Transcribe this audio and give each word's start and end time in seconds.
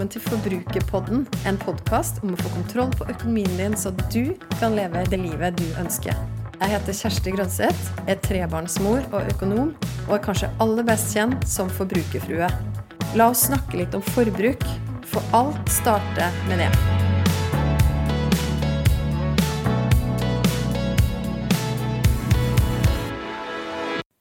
velkommen 0.00 0.14
til 0.16 0.22
Forbrukerpodden, 0.32 1.26
en 1.44 1.58
podkast 1.60 2.22
om 2.24 2.30
å 2.32 2.36
få 2.40 2.48
kontroll 2.54 2.92
på 2.96 3.04
økonomien 3.12 3.50
din, 3.58 3.74
så 3.76 3.90
du 4.08 4.32
kan 4.54 4.72
leve 4.72 5.02
det 5.12 5.18
livet 5.20 5.58
du 5.58 5.66
ønsker. 5.76 6.16
Jeg 6.54 6.72
heter 6.72 6.96
Kjersti 6.96 7.34
Grønseth, 7.34 7.90
er 8.08 8.16
trebarnsmor 8.24 9.04
og 9.10 9.28
økonom, 9.34 9.74
og 10.06 10.14
er 10.16 10.22
kanskje 10.24 10.48
aller 10.64 10.88
best 10.88 11.12
kjent 11.12 11.44
som 11.44 11.68
forbrukerfrue. 11.76 12.48
La 13.12 13.28
oss 13.28 13.44
snakke 13.50 13.76
litt 13.82 13.92
om 13.92 14.00
forbruk, 14.14 14.64
for 15.04 15.20
alt 15.36 15.68
starter 15.68 16.32
med 16.48 16.64
det. 16.64 16.72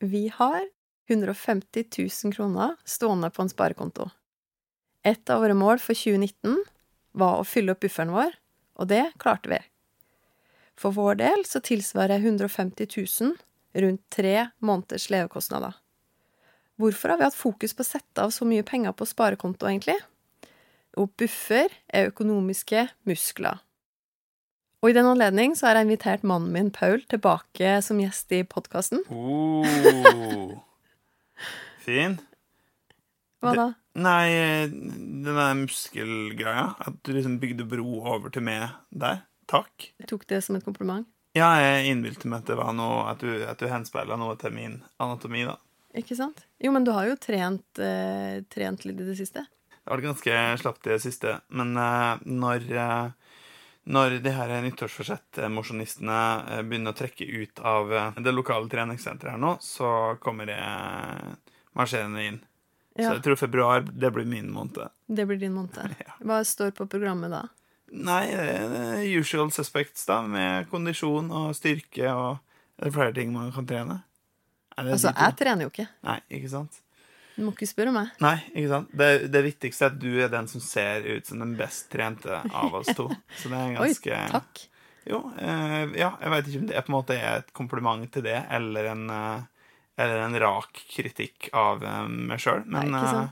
Vi 0.03 0.27
har 0.27 0.67
150 1.07 1.87
000 1.95 2.35
kroner 2.35 2.75
stående 2.83 3.31
på 3.31 3.47
en 3.47 3.55
sparekonto. 3.55 4.11
Et 5.07 5.31
av 5.31 5.41
våre 5.43 5.55
mål 5.55 5.79
for 5.79 5.95
2019 5.95 6.63
var 7.19 7.39
å 7.39 7.47
fylle 7.47 7.73
opp 7.73 7.83
bufferen 7.83 8.13
vår, 8.13 8.33
og 8.79 8.89
det 8.91 9.05
klarte 9.21 9.51
vi. 9.51 9.59
For 10.79 10.95
vår 10.95 11.19
del 11.19 11.45
så 11.47 11.61
tilsvarer 11.63 12.19
150 12.23 12.87
000 12.95 13.35
rundt 13.83 14.03
tre 14.11 14.49
måneders 14.63 15.09
levekostnader. 15.11 15.75
Hvorfor 16.79 17.11
har 17.11 17.19
vi 17.19 17.27
hatt 17.27 17.35
fokus 17.35 17.75
på 17.75 17.83
å 17.83 17.89
sette 17.89 18.23
av 18.23 18.31
så 18.31 18.47
mye 18.47 18.63
penger 18.63 18.95
på 18.95 19.07
sparekonto, 19.07 19.67
egentlig? 19.67 19.97
Og 20.95 21.11
buffer 21.19 21.73
er 21.91 22.07
økonomiske 22.11 22.87
muskler. 23.07 23.59
Og 24.79 24.93
i 24.93 24.95
den 24.95 25.09
anledning 25.09 25.57
så 25.59 25.67
har 25.67 25.75
jeg 25.75 25.89
invitert 25.89 26.23
mannen 26.23 26.53
min, 26.55 26.71
Paul, 26.71 27.01
tilbake 27.11 27.81
som 27.83 27.99
gjest 27.99 28.31
i 28.31 28.45
podkasten. 28.47 29.03
Oh. 29.11 30.55
Fin. 31.85 32.15
Hva 33.43 33.55
da? 33.57 33.67
Nei, 33.99 34.69
den 34.71 35.25
der 35.27 35.55
muskelgreia. 35.59 36.67
At 36.79 36.99
du 37.03 37.13
liksom 37.15 37.39
bygde 37.41 37.67
bro 37.69 37.99
over 37.99 38.33
til 38.33 38.45
meg 38.45 38.69
der. 38.89 39.23
Takk. 39.49 39.89
Jeg 39.99 40.11
tok 40.11 40.27
det 40.29 40.43
som 40.45 40.57
et 40.59 40.65
kompliment. 40.65 41.07
Ja, 41.37 41.51
jeg 41.61 41.91
innbilte 41.91 42.29
meg 42.29 42.41
at 42.41 42.49
det 42.49 42.55
var 42.57 42.71
noe 42.73 43.03
At 43.11 43.21
du, 43.21 43.29
at 43.45 43.59
du 43.61 43.67
henspeila 43.69 44.15
noe 44.17 44.33
til 44.41 44.53
min 44.55 44.79
anatomi, 45.01 45.43
da. 45.45 45.59
Ikke 45.97 46.17
sant? 46.17 46.43
Jo, 46.61 46.73
men 46.73 46.85
du 46.85 46.91
har 46.93 47.09
jo 47.09 47.17
trent, 47.21 47.81
eh, 47.81 48.41
trent 48.49 48.85
litt 48.85 48.99
i 49.01 49.07
det 49.07 49.17
siste. 49.17 49.45
Det 49.73 49.89
var 49.89 50.03
ganske 50.03 50.41
slapt 50.61 50.85
i 50.85 50.93
det 50.93 51.01
siste, 51.01 51.39
men 51.49 51.73
eh, 51.81 52.25
når 52.29 52.67
eh, 52.77 53.29
når 53.89 54.19
de 54.21 54.31
her 54.35 54.51
nyttårsforsett-mosjonistene 54.61 56.19
eh, 56.45 56.61
begynner 56.61 56.93
å 56.93 56.99
trekke 56.99 57.25
ut 57.25 57.61
av 57.65 57.93
eh, 57.93 58.19
det 58.21 58.33
lokale 58.35 58.69
treningssenteret 58.69 59.33
her 59.33 59.41
nå, 59.41 59.55
så 59.65 60.15
kommer 60.21 60.49
det 60.49 60.59
marsjerende 61.77 62.25
inn. 62.27 62.39
Så 63.05 63.13
jeg 63.15 63.23
tror 63.25 63.39
februar 63.39 63.85
det 63.87 64.11
blir 64.15 64.25
min 64.27 64.51
måned. 64.51 64.89
det 65.07 65.25
blir 65.29 65.39
din 65.39 65.53
måned. 65.55 65.95
Hva 66.25 66.41
står 66.45 66.71
på 66.77 66.85
programmet 66.91 67.31
da? 67.31 67.45
Nei, 67.91 68.25
det 68.29 68.81
er 68.83 69.05
usual 69.17 69.49
suspects, 69.51 70.05
da, 70.05 70.19
med 70.21 70.67
kondisjon 70.69 71.31
og 71.33 71.55
styrke 71.57 72.11
og 72.13 72.37
Er 72.79 72.85
det 72.87 72.93
flere 72.95 73.11
ting 73.15 73.33
man 73.33 73.49
kan 73.51 73.65
trene? 73.67 73.95
Er 74.77 74.91
Altså, 74.93 75.09
jeg 75.11 75.35
trener 75.35 75.65
jo 75.65 75.71
ikke. 75.73 75.87
Nei, 76.07 76.19
ikke 76.31 76.49
sant? 76.53 76.77
Du 77.35 77.41
må 77.43 77.51
ikke 77.51 77.67
spørre 77.67 77.91
meg. 77.91 78.13
Nei, 78.23 78.37
ikke 78.53 78.69
sant? 78.71 78.93
Det, 78.95 79.09
det 79.31 79.41
viktigste 79.43 79.85
er 79.85 79.91
at 79.91 79.97
du 79.99 80.09
er 80.23 80.31
den 80.31 80.47
som 80.47 80.61
ser 80.63 81.03
ut 81.09 81.27
som 81.27 81.39
den 81.43 81.57
best 81.59 81.89
trente 81.91 82.39
av 82.47 82.77
oss 82.79 82.87
to. 82.95 83.09
Så 83.41 83.51
det 83.51 83.59
er 83.59 83.73
ganske 83.79 84.15
Oi, 84.15 84.29
takk. 84.31 84.63
Jo, 85.09 85.19
eh, 85.41 85.91
ja, 85.99 86.13
jeg 86.21 86.31
veit 86.31 86.47
ikke 86.47 86.61
om 86.61 86.67
det 86.69 86.83
på 86.85 86.91
en 86.91 86.95
måte 86.95 87.15
er 87.19 87.41
et 87.41 87.51
kompliment 87.55 88.07
til 88.13 88.23
det, 88.27 88.37
eller 88.55 88.89
en, 88.93 89.05
eh, 89.09 89.58
eller 89.99 90.23
en 90.23 90.39
rak 90.39 90.79
kritikk 90.89 91.49
av 91.57 91.83
eh, 91.83 92.05
meg 92.07 92.39
sjøl, 92.41 92.63
men 92.71 92.95
eh, 92.95 93.27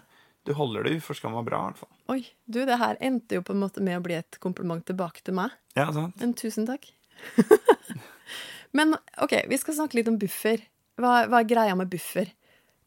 du 0.48 0.54
holder 0.58 0.88
det 0.88 0.98
uforskamma 1.00 1.44
bra, 1.48 1.62
i 1.62 1.72
hvert 1.72 1.82
fall. 1.84 1.94
Oi, 2.14 2.22
du, 2.46 2.62
det 2.68 2.80
her 2.80 3.00
endte 3.04 3.40
jo 3.40 3.46
på 3.48 3.56
en 3.56 3.64
måte 3.64 3.84
med 3.84 4.00
å 4.00 4.04
bli 4.04 4.18
et 4.20 4.40
kompliment 4.44 4.84
tilbake 4.88 5.24
til 5.28 5.38
meg. 5.40 5.56
Ja, 5.80 5.90
sant? 5.96 6.20
En 6.24 6.36
tusen 6.38 6.68
takk. 6.68 6.90
Men 8.78 8.96
OK, 9.24 9.34
vi 9.48 9.60
skal 9.60 9.80
snakke 9.80 10.00
litt 10.00 10.12
om 10.12 10.20
buffer. 10.20 10.64
Hva, 11.00 11.24
hva 11.32 11.42
er 11.42 11.50
greia 11.50 11.76
med 11.78 11.92
buffer? 11.92 12.32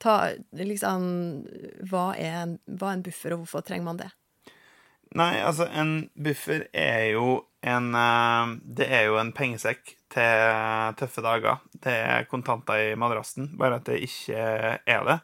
Ta, 0.00 0.16
liksom, 0.56 1.04
hva 1.90 2.06
er, 2.16 2.38
en, 2.44 2.56
hva 2.80 2.92
er 2.92 2.98
en 2.98 3.04
buffer, 3.04 3.34
og 3.36 3.44
hvorfor 3.44 3.64
trenger 3.64 3.88
man 3.88 4.00
det? 4.00 4.08
Nei, 5.18 5.40
altså, 5.42 5.66
en 5.66 6.08
buffer 6.14 6.68
er 6.76 7.10
jo 7.16 7.40
en 7.66 7.94
eh, 7.98 8.52
Det 8.78 8.86
er 8.86 9.08
jo 9.08 9.18
en 9.20 9.32
pengesekk 9.36 9.96
til 10.10 10.94
tøffe 10.98 11.24
dager. 11.24 11.58
Det 11.72 11.92
er 11.92 12.28
kontanter 12.30 12.92
i 12.92 12.94
madrassen, 12.98 13.50
bare 13.58 13.80
at 13.80 13.88
det 13.90 14.00
ikke 14.06 14.38
er 14.78 15.04
det. 15.08 15.18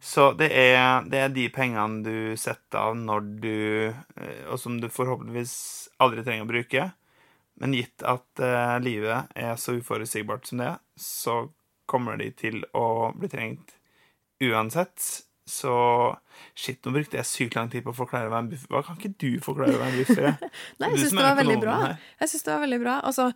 Så 0.00 0.32
det 0.38 0.48
er, 0.54 1.04
det 1.10 1.20
er 1.20 1.34
de 1.34 1.48
pengene 1.50 2.04
du 2.06 2.36
setter 2.38 2.78
av 2.78 2.96
når 2.96 3.30
du 3.42 3.54
eh, 3.90 4.44
Og 4.48 4.58
som 4.62 4.78
du 4.80 4.88
forhåpentligvis 4.88 5.54
aldri 6.02 6.24
trenger 6.24 6.46
å 6.46 6.52
bruke. 6.52 6.88
Men 7.58 7.74
gitt 7.74 8.04
at 8.06 8.38
uh, 8.38 8.78
livet 8.78 9.32
er 9.34 9.56
så 9.58 9.74
uforutsigbart 9.80 10.46
som 10.46 10.60
det 10.62 10.76
så 10.94 11.48
kommer 11.90 12.14
de 12.20 12.28
til 12.38 12.60
å 12.70 13.10
bli 13.18 13.26
trengt 13.32 13.72
uansett. 14.38 15.02
Så 15.48 15.72
shit, 16.54 16.78
nå 16.84 16.92
brukte 16.94 17.16
jeg 17.16 17.24
sykt 17.28 17.54
lang 17.56 17.70
tid 17.72 17.84
på 17.86 17.94
å 17.94 17.96
forklare 17.96 18.28
hva 18.28 18.42
en 18.44 18.50
buffer 18.52 18.68
Hva 18.74 18.82
kan 18.86 18.98
ikke 19.00 19.14
du 19.18 19.38
forklare 19.44 19.78
hva 19.80 19.86
en 19.88 19.96
buffer 20.02 20.26
er? 20.32 20.34
Nei, 20.82 20.90
jeg 20.94 21.06
syns 21.06 21.14
det 21.16 21.24
var 21.24 21.38
veldig 21.40 21.60
bra. 21.62 21.76
her. 21.86 21.94
Jeg 22.20 22.32
synes 22.34 22.44
det 22.48 22.52
var 22.52 22.66
veldig 22.66 22.80
bra. 22.84 22.96
Altså, 23.08 23.30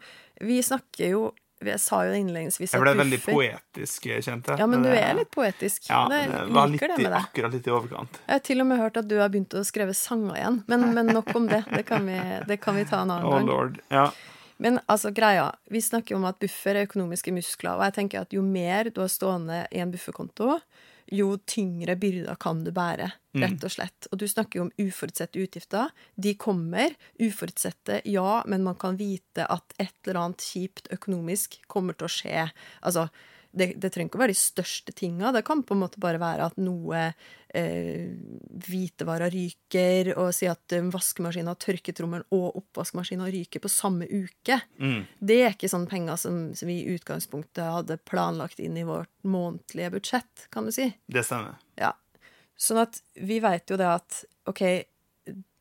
vi 0.44 0.58
snakker 0.66 1.14
jo 1.14 1.22
Jeg 1.62 1.78
sa 1.78 2.00
jo 2.08 2.14
innledningsvis 2.18 2.72
Jeg 2.74 2.82
ble 2.82 2.92
veldig 2.98 3.20
poetisk, 3.22 4.08
kjente 4.10 4.52
jeg. 4.52 4.58
Ja, 4.60 4.66
men 4.66 4.82
du 4.82 4.90
er 4.90 5.12
litt 5.14 5.30
poetisk. 5.32 5.84
Ja, 5.88 6.00
det 6.10 6.20
var 6.52 6.66
litt, 6.72 6.82
det 6.82 6.96
med 6.98 7.06
deg. 7.12 7.18
akkurat 7.20 7.54
litt 7.54 7.68
i 7.70 7.74
overkant. 7.76 8.18
Jeg 8.26 8.34
har 8.34 8.44
til 8.50 8.64
og 8.64 8.66
med 8.72 8.80
hørt 8.82 8.98
at 8.98 9.06
du 9.08 9.14
har 9.20 9.30
begynt 9.32 9.54
å 9.54 9.62
skrive 9.64 9.94
sanger 9.94 10.40
igjen. 10.40 10.60
Men, 10.68 10.88
men 10.96 11.12
nok 11.14 11.30
om 11.38 11.46
det. 11.48 11.62
Det 11.70 11.84
kan, 11.86 12.04
vi, 12.10 12.18
det 12.50 12.58
kan 12.64 12.74
vi 12.76 12.84
ta 12.90 13.04
en 13.06 13.14
annen 13.14 13.26
Oh 13.30 13.36
gang. 13.38 13.46
lord. 13.48 13.78
Ja. 13.94 14.08
Men 14.62 14.80
altså, 14.90 15.10
greia 15.14 15.48
Vi 15.70 15.80
snakker 15.82 16.14
jo 16.16 16.20
om 16.20 16.26
at 16.28 16.36
buffer 16.42 16.76
er 16.76 16.88
økonomiske 16.90 17.32
muskler, 17.34 17.78
og 17.78 17.86
jeg 17.88 17.96
tenker 18.00 18.26
at 18.26 18.34
jo 18.34 18.42
mer 18.42 18.90
du 18.90 18.98
har 19.04 19.10
stående 19.10 19.62
i 19.70 19.80
en 19.82 19.90
bufferkonto, 19.94 20.58
jo 21.10 21.36
tyngre 21.48 21.96
byrder 21.96 22.38
kan 22.40 22.62
du 22.64 22.70
bære, 22.74 23.10
rett 23.40 23.64
og 23.64 23.72
slett. 23.72 24.08
Og 24.12 24.20
du 24.20 24.26
snakker 24.28 24.58
jo 24.58 24.66
om 24.66 24.72
uforutsette 24.80 25.40
utgifter. 25.40 25.92
De 26.14 26.34
kommer. 26.34 26.94
Uforutsette, 27.22 28.00
ja, 28.08 28.42
men 28.46 28.64
man 28.66 28.78
kan 28.80 28.98
vite 29.00 29.46
at 29.48 29.74
et 29.78 29.94
eller 30.06 30.20
annet 30.22 30.44
kjipt 30.44 30.90
økonomisk 30.94 31.60
kommer 31.66 31.96
til 31.96 32.08
å 32.08 32.12
skje. 32.12 32.46
Altså, 32.82 33.08
det, 33.52 33.68
det 33.76 33.90
trenger 33.92 34.08
ikke 34.08 34.18
å 34.18 34.22
være 34.22 34.34
de 34.34 34.40
største 34.40 34.94
tinga. 34.96 35.32
Det 35.34 35.44
kan 35.46 35.62
på 35.66 35.76
en 35.76 35.82
måte 35.82 36.00
bare 36.02 36.20
være 36.20 36.48
at 36.48 36.58
noe 36.60 37.02
eh, 37.52 38.12
hvitevarer 38.66 39.32
ryker, 39.34 40.12
og 40.16 40.32
si 40.36 40.48
at 40.50 40.76
eh, 40.76 40.86
vaskemaskina, 40.92 41.54
tørketrommelen 41.60 42.24
og 42.32 42.58
oppvaskmaskina 42.62 43.28
ryker 43.32 43.62
på 43.62 43.72
samme 43.72 44.08
uke. 44.08 44.56
Mm. 44.80 45.02
Det 45.20 45.38
er 45.42 45.56
ikke 45.56 45.70
sånne 45.72 45.90
penger 45.90 46.20
som, 46.20 46.38
som 46.56 46.70
vi 46.70 46.80
i 46.80 46.94
utgangspunktet 46.96 47.64
hadde 47.66 48.00
planlagt 48.08 48.62
inn 48.62 48.78
i 48.80 48.86
vårt 48.88 49.12
månedlige 49.28 49.92
budsjett, 49.98 50.48
kan 50.54 50.68
du 50.68 50.74
si. 50.74 50.88
Det 51.12 51.26
stemmer. 51.28 51.60
Ja. 51.80 51.92
Sånn 52.56 52.80
at 52.84 53.02
vi 53.20 53.40
vet 53.42 53.68
jo 53.68 53.78
det 53.80 53.90
at 53.90 54.24
OK, 54.48 54.64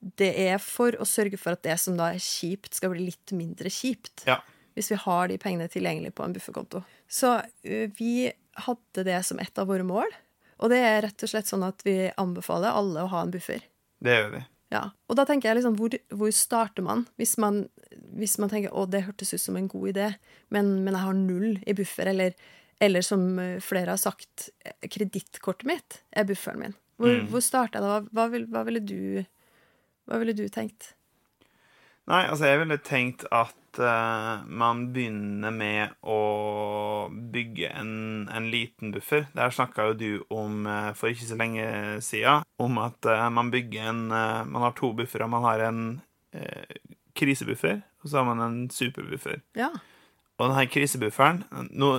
det 0.01 0.31
er 0.47 0.57
for 0.63 0.95
å 0.97 1.05
sørge 1.05 1.37
for 1.37 1.53
at 1.53 1.63
det 1.67 1.75
som 1.81 1.99
da 1.99 2.11
er 2.15 2.23
kjipt, 2.23 2.73
skal 2.77 2.95
bli 2.95 3.11
litt 3.11 3.35
mindre 3.37 3.69
kjipt. 3.73 4.23
Ja. 4.29 4.39
Hvis 4.77 4.91
vi 4.93 4.99
har 5.03 5.27
de 5.27 5.37
pengene 5.41 5.67
tilgjengelig 5.71 6.13
på 6.15 6.23
en 6.23 6.33
bufferkonto. 6.35 6.83
Så 7.11 7.33
vi 7.63 8.31
hadde 8.65 9.03
det 9.07 9.17
som 9.27 9.39
et 9.43 9.57
av 9.59 9.67
våre 9.67 9.83
mål. 9.83 10.07
Og 10.61 10.69
det 10.71 10.77
er 10.85 11.01
rett 11.07 11.23
og 11.25 11.31
slett 11.31 11.49
sånn 11.49 11.65
at 11.65 11.81
vi 11.83 11.95
anbefaler 12.21 12.71
alle 12.77 13.03
å 13.03 13.09
ha 13.11 13.23
en 13.25 13.31
buffer. 13.33 13.63
Det 13.99 14.13
gjør 14.15 14.29
vi. 14.37 14.41
Ja. 14.71 14.83
Og 15.11 15.17
da 15.19 15.25
tenker 15.27 15.49
jeg 15.49 15.57
liksom, 15.59 15.75
hvor, 15.75 15.95
hvor 16.15 16.31
starter 16.31 16.85
man? 16.85 17.03
Hvis 17.19 17.33
man, 17.41 17.65
hvis 18.15 18.37
man 18.39 18.51
tenker 18.53 18.71
å, 18.71 18.85
det 18.87 19.03
hørtes 19.07 19.33
ut 19.35 19.41
som 19.43 19.57
en 19.59 19.67
god 19.71 19.89
idé, 19.91 20.05
men, 20.53 20.69
men 20.85 20.95
jeg 20.95 21.03
har 21.07 21.17
null 21.17 21.57
i 21.67 21.75
buffer, 21.75 22.07
eller, 22.13 22.37
eller 22.79 23.03
som 23.03 23.25
flere 23.65 23.91
har 23.91 23.99
sagt, 23.99 24.47
eh, 24.63 24.87
kredittkortet 24.87 25.67
mitt 25.67 25.99
er 26.15 26.29
bufferen 26.29 26.63
min. 26.63 26.77
Hvor, 27.01 27.11
Mm. 27.17 27.27
hvor 27.33 27.41
starter 27.41 27.81
jeg 27.81 27.87
da? 27.89 27.99
Hva, 28.13 28.27
vil, 28.29 28.45
hva, 28.53 28.61
ville 28.67 28.79
du, 28.85 29.25
hva 30.07 30.19
ville 30.21 30.35
du 30.37 30.45
tenkt? 30.53 30.91
Nei, 32.07 32.23
altså, 32.29 32.45
jeg 32.45 32.59
ville 32.61 32.77
tenkt 32.85 33.25
at 33.33 33.55
eh, 33.79 34.43
man 34.47 34.87
begynner 34.93 35.53
med 35.55 35.93
å 36.03 37.07
bygge 37.11 37.69
en, 37.69 37.93
en 38.31 38.49
liten 38.51 38.91
buffer. 38.91 39.27
Der 39.37 39.53
snakka 39.53 39.91
jo 39.91 39.97
du 39.99 40.09
om 40.33 40.65
uh, 40.67 40.91
for 40.97 41.13
ikke 41.13 41.29
så 41.29 41.37
lenge 41.39 41.65
siden, 42.03 42.43
om 42.61 42.81
at 42.83 43.07
uh, 43.07 43.29
man 43.33 43.51
bygger 43.53 43.91
en 43.91 44.01
Man 44.11 44.61
har 44.65 44.73
to 44.75 44.91
buffere. 44.93 45.27
Man 45.27 45.43
har 45.43 45.59
en 45.67 46.01
krisebuffer, 47.15 47.81
og 48.03 48.09
så 48.09 48.21
har 48.21 48.27
man 48.27 48.39
en 48.39 48.69
superbuffer. 48.71 49.41
Ja. 49.55 49.69
Og 50.41 50.49
denne 50.49 50.63
krisebufferen 50.71 51.43
nå, 51.69 51.89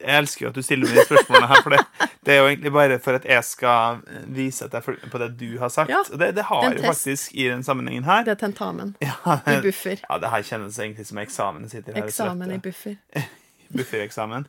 Jeg 0.00 0.18
elsker 0.22 0.46
jo 0.46 0.50
at 0.50 0.56
du 0.56 0.62
stiller 0.64 0.88
meg 0.88 0.96
de 0.98 1.04
spørsmålene 1.10 1.48
her, 1.50 1.62
for 1.66 1.74
det, 1.76 2.08
det 2.26 2.34
er 2.34 2.40
jo 2.40 2.46
egentlig 2.48 2.72
bare 2.72 2.96
for 3.04 3.18
at 3.18 3.26
jeg 3.28 3.44
skal 3.44 4.00
vise 4.32 4.64
at 4.66 4.72
jeg 4.78 4.86
følger 4.86 5.04
med 5.04 5.12
på 5.12 5.20
det 5.22 5.28
du 5.40 5.58
har 5.60 5.68
sagt. 5.74 5.92
Ja, 5.92 6.00
og 6.08 6.18
det, 6.22 6.30
det 6.38 6.46
har 6.48 6.64
jeg 6.68 6.78
test. 6.80 6.86
faktisk 6.88 7.36
i 7.36 7.46
den 7.50 7.62
sammenhengen 7.66 8.04
her. 8.08 8.24
Det 8.26 8.34
er 8.36 8.40
tentamen 8.46 8.94
Ja, 9.04 9.36
i 9.52 9.60
buffer. 9.68 10.00
ja, 10.08 10.18
det 10.24 10.30
her 10.32 10.42
kjennes 10.50 10.78
egentlig 10.78 11.06
som 11.10 11.20
eksamen. 11.22 11.68
Sitter 11.70 11.98
her 12.00 12.08
Eksamen 12.08 12.56
i 12.56 12.58
buffer. 12.64 12.96
Buffereksamen. 13.76 14.46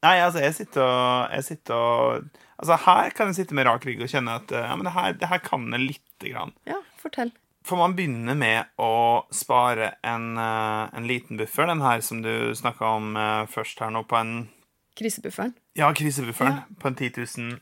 Nei, 0.00 0.14
altså, 0.24 0.40
jeg 0.40 0.54
sitter 0.56 0.82
og, 0.86 1.26
jeg 1.34 1.44
sitter 1.44 1.74
og 1.74 2.22
Altså, 2.60 2.76
her 2.84 3.08
kan 3.16 3.30
jeg 3.30 3.38
sitte 3.38 3.54
med 3.56 3.64
rak 3.64 3.84
rygg 3.88 4.02
og 4.04 4.08
kjenne 4.12 4.34
at 4.36 4.50
ja, 4.52 4.74
men 4.76 4.84
det 4.84 4.92
her, 4.92 5.12
det 5.16 5.28
her 5.30 5.38
kan 5.40 5.62
jeg 5.72 5.80
lite 5.80 6.28
grann. 6.34 6.50
Ja, 6.68 6.74
fortell. 7.00 7.30
For 7.66 7.76
man 7.76 7.92
begynne 7.94 8.34
med 8.38 8.70
å 8.80 9.24
spare 9.36 9.94
en, 10.02 10.36
eh, 10.38 10.88
en 10.96 11.06
liten 11.06 11.36
buffer, 11.36 11.66
den 11.68 11.82
her 11.84 12.00
som 12.00 12.22
du 12.24 12.54
snakka 12.56 12.94
om 12.96 13.16
eh, 13.16 13.46
først 13.52 13.80
her 13.84 13.90
nå, 13.90 14.04
på 14.08 14.16
en 14.16 14.48
Krisebufferen. 14.96 15.54
Ja, 15.78 15.92
krisebufferen 15.96 16.56
Ja. 16.56 16.62
på 16.80 16.88
en 16.88 16.94
10 16.96 17.10
000 17.38 17.60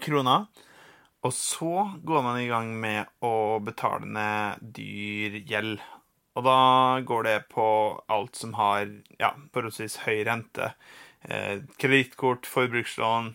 kroner. 0.00 0.46
Og 1.22 1.32
så 1.36 2.00
går 2.02 2.22
man 2.24 2.38
i 2.40 2.46
gang 2.48 2.70
med 2.80 3.06
å 3.22 3.60
betale 3.62 4.06
ned 4.08 4.62
dyr 4.74 5.36
gjeld. 5.46 5.80
Og 6.36 6.44
da 6.46 7.00
går 7.04 7.22
det 7.24 7.48
på 7.52 7.66
alt 8.08 8.34
som 8.36 8.54
har 8.54 8.86
ja, 9.20 9.34
forholdsvis 9.52 9.98
høy 10.06 10.24
rente. 10.24 10.72
Eh, 11.28 11.60
Kredittkort, 11.78 12.46
forbrukslån, 12.48 13.34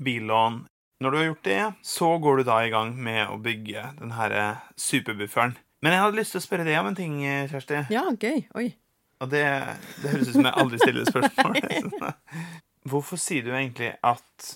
billån. 0.00 0.66
Når 1.04 1.12
du 1.12 1.16
har 1.18 1.26
gjort 1.26 1.44
det, 1.44 1.72
så 1.84 2.06
går 2.18 2.36
du 2.36 2.42
da 2.48 2.54
i 2.64 2.70
gang 2.72 2.94
med 2.96 3.28
å 3.28 3.34
bygge 3.44 3.82
den 3.98 4.14
her 4.16 4.32
superbufferen. 4.80 5.52
Men 5.84 5.92
jeg 5.92 6.00
hadde 6.00 6.16
lyst 6.16 6.32
til 6.32 6.40
å 6.40 6.44
spørre 6.46 6.64
deg 6.64 6.78
om 6.80 6.88
en 6.88 6.96
ting, 6.96 7.18
Kjersti. 7.50 7.82
Ja, 7.92 8.06
gøy. 8.08 8.46
Oi. 8.56 8.70
Og 9.20 9.28
det, 9.28 9.42
det 10.00 10.14
høres 10.14 10.30
ut 10.30 10.38
som 10.38 10.48
jeg 10.48 10.60
aldri 10.62 10.80
stiller 10.80 11.10
spørsmål. 11.10 12.08
Hvorfor 12.88 13.20
sier 13.20 13.44
du 13.44 13.52
egentlig 13.52 13.90
at 14.00 14.48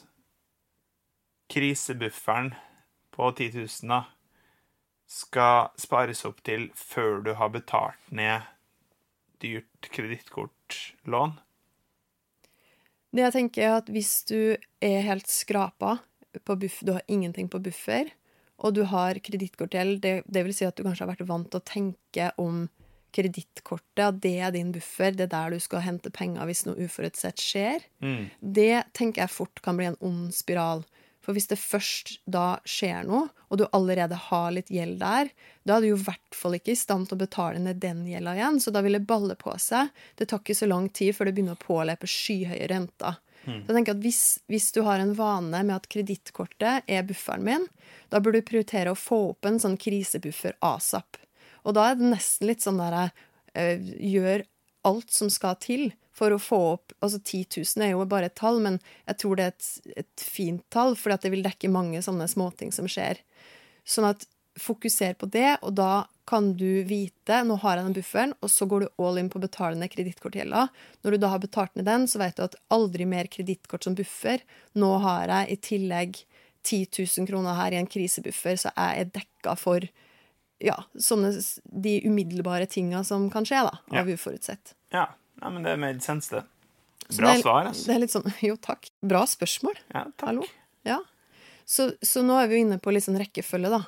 krisebufferen 1.53 2.55
på 3.13 3.29
10 3.37 3.69
000 3.69 4.01
skal 5.21 5.69
spares 5.77 6.25
opp 6.29 6.41
til 6.49 6.71
før 6.73 7.21
du 7.29 7.35
har 7.37 7.53
betalt 7.53 8.09
ned 8.09 8.49
dyrt 9.45 9.93
kredittkortlån? 9.93 11.37
Det 13.13 13.29
jeg 13.29 13.37
tenker 13.37 13.69
er 13.69 13.81
at 13.83 13.89
hvis 13.93 14.23
du 14.33 14.41
er 14.57 15.03
helt 15.13 15.29
skrapa 15.29 15.99
du 16.33 16.93
har 16.93 17.03
ingenting 17.07 17.49
på 17.49 17.61
buffer, 17.63 18.11
og 18.59 18.75
du 18.75 18.83
har 18.91 19.19
kredittkortgjeld, 19.23 20.01
det, 20.03 20.23
det 20.27 20.45
vil 20.45 20.55
si 20.55 20.67
at 20.67 20.77
du 20.77 20.83
kanskje 20.83 21.07
har 21.07 21.13
vært 21.13 21.29
vant 21.29 21.49
til 21.51 21.61
å 21.61 21.69
tenke 21.69 22.31
om 22.43 22.67
kredittkortet, 23.15 24.05
at 24.05 24.21
det 24.23 24.37
er 24.45 24.53
din 24.53 24.73
buffer, 24.75 25.15
det 25.15 25.29
er 25.29 25.35
der 25.35 25.55
du 25.55 25.63
skal 25.63 25.85
hente 25.87 26.13
penger 26.13 26.49
hvis 26.49 26.67
noe 26.67 26.89
uforutsett 26.89 27.41
skjer, 27.41 27.85
det 28.41 28.85
tenker 28.99 29.25
jeg 29.25 29.33
fort 29.33 29.63
kan 29.65 29.79
bli 29.79 29.89
en 29.89 30.01
ond 30.05 30.35
spiral. 30.35 30.85
For 31.25 31.37
hvis 31.37 31.51
det 31.51 31.59
først 31.61 32.15
da 32.25 32.59
skjer 32.65 33.05
noe, 33.05 33.27
og 33.53 33.61
du 33.61 33.67
allerede 33.77 34.17
har 34.29 34.53
litt 34.55 34.71
gjeld 34.73 34.97
der, 35.03 35.29
da 35.69 35.77
er 35.77 35.85
du 35.85 35.91
jo 35.91 35.99
i 35.99 36.07
hvert 36.07 36.37
fall 36.37 36.57
ikke 36.57 36.73
i 36.73 36.79
stand 36.79 37.09
til 37.09 37.19
å 37.19 37.21
betale 37.21 37.61
ned 37.61 37.83
den 37.83 38.07
gjelda 38.09 38.33
igjen, 38.37 38.61
så 38.65 38.73
da 38.73 38.81
vil 38.85 38.97
det 38.97 39.05
balle 39.09 39.37
på 39.37 39.53
seg. 39.61 39.91
Det 40.17 40.31
tar 40.31 40.41
ikke 40.41 40.57
så 40.57 40.69
lang 40.71 40.89
tid 40.89 41.17
før 41.17 41.29
det 41.29 41.35
begynner 41.37 41.59
å 41.59 41.61
påløpe 41.61 42.09
skyhøye 42.09 42.71
renter. 42.73 43.21
Så 43.45 43.71
jeg 43.71 43.77
tenker 43.79 43.97
at 43.97 44.03
hvis, 44.05 44.23
hvis 44.51 44.69
du 44.77 44.83
har 44.87 45.01
en 45.03 45.15
vane 45.17 45.63
med 45.63 45.75
at 45.77 45.89
kredittkortet 45.91 46.89
er 46.91 47.07
bufferen 47.09 47.47
min, 47.47 47.65
da 48.13 48.21
burde 48.21 48.43
du 48.43 48.49
prioritere 48.51 48.93
å 48.93 48.99
få 48.99 49.21
opp 49.31 49.49
en 49.49 49.61
sånn 49.63 49.79
krisebuffer 49.81 50.59
asap. 50.65 51.21
Og 51.65 51.77
da 51.77 51.91
er 51.91 51.99
det 51.99 52.13
nesten 52.15 52.49
litt 52.51 52.65
sånn 52.65 52.81
derre 52.81 53.09
øh, 53.59 53.89
Gjør 53.99 54.45
alt 54.89 55.11
som 55.13 55.31
skal 55.33 55.59
til 55.61 55.91
for 56.17 56.35
å 56.35 56.41
få 56.41 56.59
opp 56.75 56.95
Altså 57.05 57.19
10 57.19 57.59
000 57.61 57.85
er 57.85 57.93
jo 57.93 58.07
bare 58.09 58.31
et 58.31 58.37
tall, 58.39 58.61
men 58.65 58.79
jeg 59.09 59.21
tror 59.23 59.39
det 59.39 59.47
er 59.47 59.55
et, 59.55 59.69
et 60.05 60.25
fint 60.25 60.65
tall, 60.75 60.97
at 60.97 61.25
det 61.25 61.33
vil 61.35 61.45
dekke 61.45 61.71
mange 61.73 62.01
sånne 62.03 62.27
småting 62.31 62.73
som 62.75 62.89
skjer. 62.91 63.21
Sånn 63.89 64.09
at 64.09 64.27
fokuser 64.61 65.15
på 65.19 65.29
det, 65.33 65.59
og 65.63 65.75
da 65.79 66.07
kan 66.29 66.51
du 66.61 66.83
vite 66.85 67.39
nå 67.49 67.57
har 67.63 67.79
jeg 67.79 67.87
den 67.87 67.97
bufferen, 67.97 68.35
og 68.45 68.51
så 68.53 68.67
går 68.69 68.85
du 68.85 69.05
all 69.05 69.21
in 69.21 69.31
på 69.33 69.41
å 69.41 69.45
betale 69.47 69.79
ned 69.81 69.93
kredittkortgjelda. 69.95 70.67
Når 71.05 71.15
du 71.15 71.21
da 71.23 71.31
har 71.33 71.41
betalt 71.43 71.79
ned 71.79 71.89
den, 71.89 72.05
så 72.11 72.21
vet 72.21 72.37
du 72.37 72.45
at 72.45 72.59
aldri 72.75 73.07
mer 73.09 73.31
kredittkort 73.33 73.87
som 73.87 73.97
buffer. 73.97 74.45
Nå 74.77 74.91
har 75.05 75.33
jeg 75.33 75.55
i 75.55 75.61
tillegg 75.71 76.21
10 76.69 76.91
000 76.93 77.31
kroner 77.31 77.57
her 77.57 77.73
i 77.73 77.81
en 77.81 77.89
krisebuffer, 77.89 78.59
så 78.61 78.75
jeg 78.75 79.07
er 79.07 79.15
dekka 79.15 79.55
for 79.57 79.87
ja, 80.61 80.75
sånne 80.99 81.31
de 81.71 81.95
umiddelbare 82.05 82.67
tinga 82.69 83.05
som 83.07 83.31
kan 83.33 83.47
skje, 83.47 83.63
da, 83.71 83.79
av 84.01 84.11
uforutsett. 84.11 84.75
Ja, 84.93 85.07
Nei, 85.39 85.51
men 85.55 85.67
det 85.67 85.75
er 85.75 85.79
made 85.81 86.03
sense, 86.03 86.33
det. 86.35 86.43
Bra 87.15 87.31
det 87.31 87.39
er, 87.39 87.43
svar, 87.45 87.69
altså. 87.71 87.87
Det 87.87 87.95
er 87.95 88.03
litt 88.03 88.15
sånn 88.15 88.27
Jo, 88.49 88.57
takk. 88.61 88.91
Bra 89.07 89.23
spørsmål. 89.29 89.79
Ja, 89.95 90.05
takk. 90.11 90.27
Hallo. 90.27 90.49
Ja. 90.87 90.99
Så, 91.69 91.93
så 92.05 92.25
nå 92.27 92.37
er 92.41 92.51
vi 92.51 92.59
jo 92.59 92.67
inne 92.67 92.81
på 92.83 92.93
litt 92.93 93.07
sånn 93.07 93.19
rekkefølge, 93.21 93.71
da. 93.73 93.83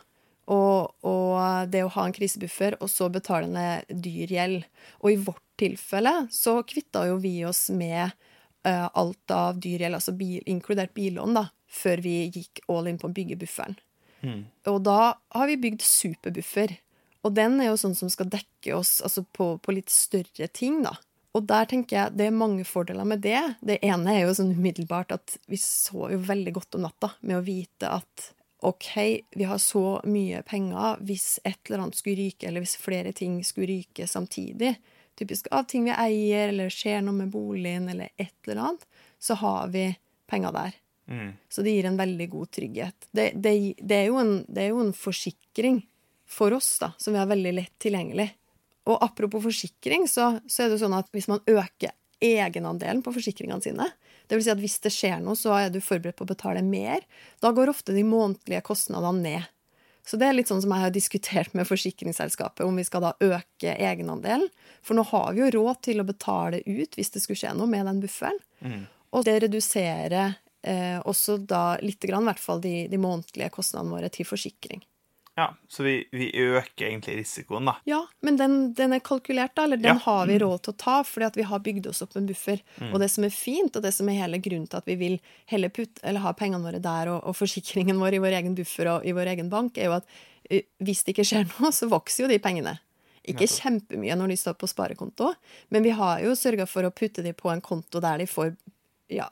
Og, 0.51 1.07
og 1.07 1.71
det 1.71 1.85
å 1.87 1.93
ha 1.95 2.09
en 2.09 2.15
krisebuffer, 2.17 2.75
og 2.83 2.91
så 2.91 3.07
betale 3.13 3.47
ned 3.51 3.93
dyr 4.03 4.33
gjeld. 4.35 4.65
Og 5.05 5.13
i 5.13 5.21
vårt 5.23 5.45
tilfelle 5.61 6.15
så 6.35 6.59
kvitta 6.67 7.05
jo 7.07 7.21
vi 7.23 7.37
oss 7.47 7.69
med 7.71 8.11
uh, 8.67 8.89
alt 8.89 9.35
av 9.35 9.61
dyr 9.63 9.87
gjeld, 9.87 10.01
altså 10.01 10.17
bil, 10.19 10.41
inkludert 10.51 10.95
billån, 10.97 11.39
da, 11.39 11.47
før 11.71 12.03
vi 12.03 12.17
gikk 12.35 12.65
all 12.73 12.91
in 12.91 12.99
på 12.99 13.11
å 13.11 13.15
bygge 13.15 13.39
bufferen. 13.41 13.79
Og 14.69 14.81
da 14.85 15.01
har 15.37 15.47
vi 15.49 15.61
bygd 15.61 15.85
superbuffer. 15.87 16.75
Og 17.25 17.37
den 17.37 17.61
er 17.61 17.71
jo 17.71 17.79
sånn 17.81 17.97
som 17.97 18.11
skal 18.13 18.31
dekke 18.33 18.75
oss 18.77 18.99
altså 19.05 19.25
på, 19.37 19.53
på 19.61 19.77
litt 19.77 19.93
større 19.93 20.49
ting, 20.57 20.81
da. 20.85 20.97
Og 21.37 21.45
der 21.47 21.69
tenker 21.71 21.97
jeg 21.97 22.19
det 22.19 22.27
er 22.27 22.35
mange 22.35 22.65
fordeler 22.67 23.07
med 23.07 23.23
det. 23.23 23.39
Det 23.63 23.79
ene 23.87 24.17
er 24.17 24.25
jo 24.25 24.35
sånn 24.35 24.55
umiddelbart 24.57 25.15
at 25.15 25.37
vi 25.51 25.61
sover 25.63 26.17
jo 26.17 26.25
veldig 26.27 26.55
godt 26.57 26.79
om 26.79 26.89
natta 26.89 27.13
med 27.21 27.39
å 27.39 27.45
vite 27.47 27.93
at 28.01 28.31
OK, 28.67 29.21
vi 29.31 29.45
har 29.49 29.59
så 29.59 30.01
mye 30.05 30.43
penger 30.47 31.01
hvis 31.07 31.39
et 31.45 31.59
eller 31.69 31.87
annet 31.87 31.99
skulle 31.99 32.19
ryke, 32.21 32.49
eller 32.49 32.65
hvis 32.65 32.77
flere 32.81 33.13
ting 33.17 33.39
skulle 33.47 33.71
ryke 33.71 34.07
samtidig, 34.09 34.75
typisk 35.19 35.49
av 35.55 35.67
ting 35.69 35.87
vi 35.89 35.95
eier, 35.95 36.49
eller 36.53 36.73
skjer 36.73 37.03
noe 37.05 37.17
med 37.17 37.33
boligen, 37.33 37.89
eller 37.93 38.13
et 38.17 38.35
eller 38.47 38.63
annet, 38.67 38.87
så 39.21 39.37
har 39.41 39.73
vi 39.73 39.87
penger 40.31 40.55
der. 40.57 40.77
Så 41.49 41.63
det 41.67 41.75
gir 41.75 41.89
en 41.89 41.99
veldig 41.99 42.29
god 42.31 42.51
trygghet. 42.57 43.09
Det, 43.11 43.31
det, 43.35 43.55
det, 43.79 43.97
er, 43.97 44.13
en, 44.21 44.45
det 44.49 44.67
er 44.67 44.75
jo 44.75 44.85
en 44.85 44.93
forsikring 44.97 45.83
for 46.31 46.55
oss, 46.55 46.77
da, 46.79 46.93
som 46.99 47.17
vi 47.17 47.21
har 47.21 47.31
veldig 47.31 47.55
lett 47.57 47.75
tilgjengelig. 47.83 48.29
Og 48.91 49.01
apropos 49.05 49.43
forsikring, 49.45 50.07
så, 50.09 50.37
så 50.47 50.65
er 50.65 50.73
det 50.73 50.81
sånn 50.81 50.97
at 50.97 51.11
hvis 51.15 51.29
man 51.31 51.43
øker 51.51 51.93
egenandelen 52.21 53.03
på 53.05 53.15
forsikringene 53.17 53.65
sine, 53.65 53.89
det 54.31 54.39
vil 54.39 54.45
si 54.47 54.53
at 54.53 54.61
hvis 54.63 54.79
det 54.85 54.93
skjer 54.95 55.23
noe, 55.25 55.39
så 55.39 55.57
er 55.57 55.73
du 55.75 55.81
forberedt 55.83 56.19
på 56.21 56.27
å 56.27 56.31
betale 56.31 56.63
mer, 56.63 57.03
da 57.43 57.51
går 57.55 57.73
ofte 57.73 57.97
de 57.97 58.05
månedlige 58.07 58.63
kostnadene 58.69 59.25
ned. 59.25 59.49
Så 60.07 60.19
det 60.19 60.29
er 60.29 60.37
litt 60.37 60.51
sånn 60.51 60.63
som 60.63 60.73
jeg 60.75 60.85
har 60.85 60.93
diskutert 60.95 61.53
med 61.55 61.69
forsikringsselskapet, 61.69 62.63
om 62.67 62.79
vi 62.79 62.85
skal 62.87 63.05
da 63.05 63.11
øke 63.21 63.75
egenandelen. 63.75 64.49
For 64.87 64.97
nå 64.97 65.05
har 65.11 65.35
vi 65.35 65.43
jo 65.43 65.51
råd 65.59 65.83
til 65.87 66.03
å 66.03 66.07
betale 66.09 66.63
ut 66.67 66.97
hvis 66.99 67.13
det 67.15 67.23
skulle 67.25 67.41
skje 67.43 67.53
noe 67.59 67.71
med 67.71 67.87
den 67.87 68.01
bufferen. 68.03 68.39
Og 69.15 69.27
det 69.27 69.37
reduserer 69.45 70.37
eh, 70.63 70.99
også 71.03 71.37
da 71.43 71.77
litt, 71.83 72.01
grann, 72.03 72.25
i 72.25 72.31
hvert 72.31 72.43
fall 72.43 72.63
de, 72.65 72.75
de 72.91 73.01
månedlige 73.03 73.53
kostnadene 73.55 73.99
våre 73.99 74.11
til 74.15 74.29
forsikring. 74.29 74.83
Ja, 75.39 75.47
så 75.69 75.83
vi, 75.87 75.93
vi 76.13 76.27
øker 76.37 76.85
egentlig 76.89 77.15
risikoen, 77.21 77.65
da. 77.71 77.77
Ja, 77.89 78.01
men 78.27 78.37
den, 78.37 78.57
den 78.77 78.93
er 78.93 79.01
kalkulert, 79.01 79.55
da. 79.57 79.65
Eller 79.65 79.79
den 79.81 79.95
Ja. 79.95 80.03
har 80.05 80.27
vi 80.27 80.39
råd 80.43 80.63
til 80.67 80.75
å 80.75 80.77
ta, 80.77 80.97
fordi 81.07 81.27
at 81.31 81.37
vi 81.39 81.47
har 81.49 81.63
bygd 81.65 81.87
oss 81.87 82.03
opp 82.05 82.17
en 82.19 82.27
buffer. 82.29 82.61
Mm. 82.81 82.91
Og 82.93 83.01
det 83.01 83.09
som 83.15 83.25
er 83.25 83.33
fint, 83.33 83.77
og 83.79 83.83
det 83.87 83.95
som 83.97 84.09
er 84.11 84.19
hele 84.21 84.41
grunnen 84.43 84.69
til 84.69 84.81
at 84.83 84.91
vi 84.91 84.99
vil 85.01 85.17
heller 85.53 85.73
putte, 85.73 86.03
eller 86.03 86.21
ha 86.27 86.33
pengene 86.37 86.67
våre 86.67 86.83
der 86.83 87.09
og, 87.15 87.23
og 87.31 87.37
forsikringen 87.39 88.03
vår 88.03 88.19
i 88.19 88.23
vår 88.27 88.37
egen 88.43 88.59
buffer 88.59 88.91
og 88.97 89.07
i 89.07 89.15
vår 89.17 89.33
egen 89.37 89.49
bank, 89.53 89.79
er 89.79 89.89
jo 89.89 89.97
at 90.01 90.07
hvis 90.83 91.05
det 91.07 91.15
ikke 91.15 91.25
skjer 91.31 91.47
noe, 91.61 91.71
så 91.73 91.87
vokser 91.89 92.25
jo 92.27 92.29
de 92.33 92.41
pengene. 92.43 92.75
Ikke 93.31 93.47
kjempemye 93.47 94.17
når 94.19 94.33
de 94.33 94.37
står 94.41 94.57
på 94.59 94.67
sparekonto, 94.67 95.31
men 95.71 95.85
vi 95.87 95.93
har 95.95 96.21
jo 96.25 96.33
sørga 96.35 96.67
for 96.67 96.83
å 96.89 96.91
putte 96.91 97.23
de 97.23 97.33
på 97.37 97.53
en 97.53 97.61
konto 97.63 98.01
der 98.03 98.19
de 98.19 98.27
får 98.27 98.57
ja, 99.15 99.29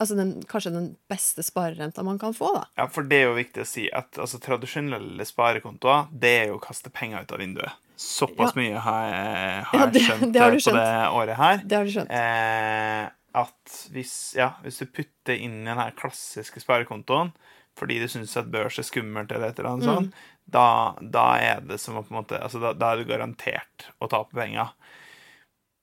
altså 0.00 0.16
den, 0.16 0.42
kanskje 0.46 0.72
den 0.72 0.96
beste 1.10 1.42
sparerenta 1.42 2.02
man 2.06 2.18
kan 2.18 2.34
få, 2.34 2.52
da. 2.54 2.64
Ja, 2.76 2.86
for 2.86 3.02
det 3.02 3.16
er 3.22 3.26
jo 3.28 3.34
viktig 3.38 3.62
å 3.64 3.66
si 3.66 3.88
at 3.90 4.18
altså, 4.18 4.38
tradisjonelle 4.40 5.24
sparekontoer, 5.26 6.08
det 6.12 6.34
er 6.42 6.46
jo 6.52 6.58
å 6.58 6.62
kaste 6.62 6.90
penger 6.94 7.22
ut 7.26 7.32
av 7.32 7.38
vinduet. 7.42 7.72
Såpass 7.98 8.54
Ja. 8.54 8.60
mye 8.62 8.78
har 8.78 9.04
jeg, 9.10 9.64
har 9.64 9.78
Ja, 9.80 9.86
det- 9.86 10.02
skjønt, 10.02 10.32
det 10.32 10.40
har 10.40 10.52
eh, 10.52 10.58
på 10.58 10.72
det 10.76 11.08
året 11.18 11.36
her. 11.36 11.56
Det 11.66 11.76
har 11.76 11.84
du 11.84 11.90
skjønt. 11.90 12.10
Eh, 12.10 13.10
at 13.34 13.88
hvis, 13.92 14.34
ja, 14.38 14.52
hvis 14.62 14.78
du 14.78 14.86
putter 14.86 15.34
inn 15.36 15.64
den 15.64 15.76
her 15.76 15.90
klassiske 15.92 16.60
sparekontoen 16.62 17.32
fordi 17.78 18.00
du 18.00 18.06
syns 18.10 18.36
at 18.36 18.48
børs 18.50 18.78
er 18.78 18.82
skummelt, 18.82 19.30
eller 19.30 19.48
et 19.52 19.58
eller 19.60 19.70
annet 19.70 19.86
Mm. 19.86 19.94
sånt, 19.94 20.14
da, 20.50 20.94
da 21.00 21.26
er 21.38 21.60
det 21.60 21.78
som 21.78 21.94
å 21.94 22.02
på 22.02 22.10
en 22.10 22.24
måte 22.24 22.40
Altså, 22.42 22.58
da, 22.60 22.72
da 22.72 22.92
er 22.92 23.04
du 23.04 23.04
garantert 23.04 23.86
å 24.02 24.08
tape 24.08 24.32
penger. 24.34 24.70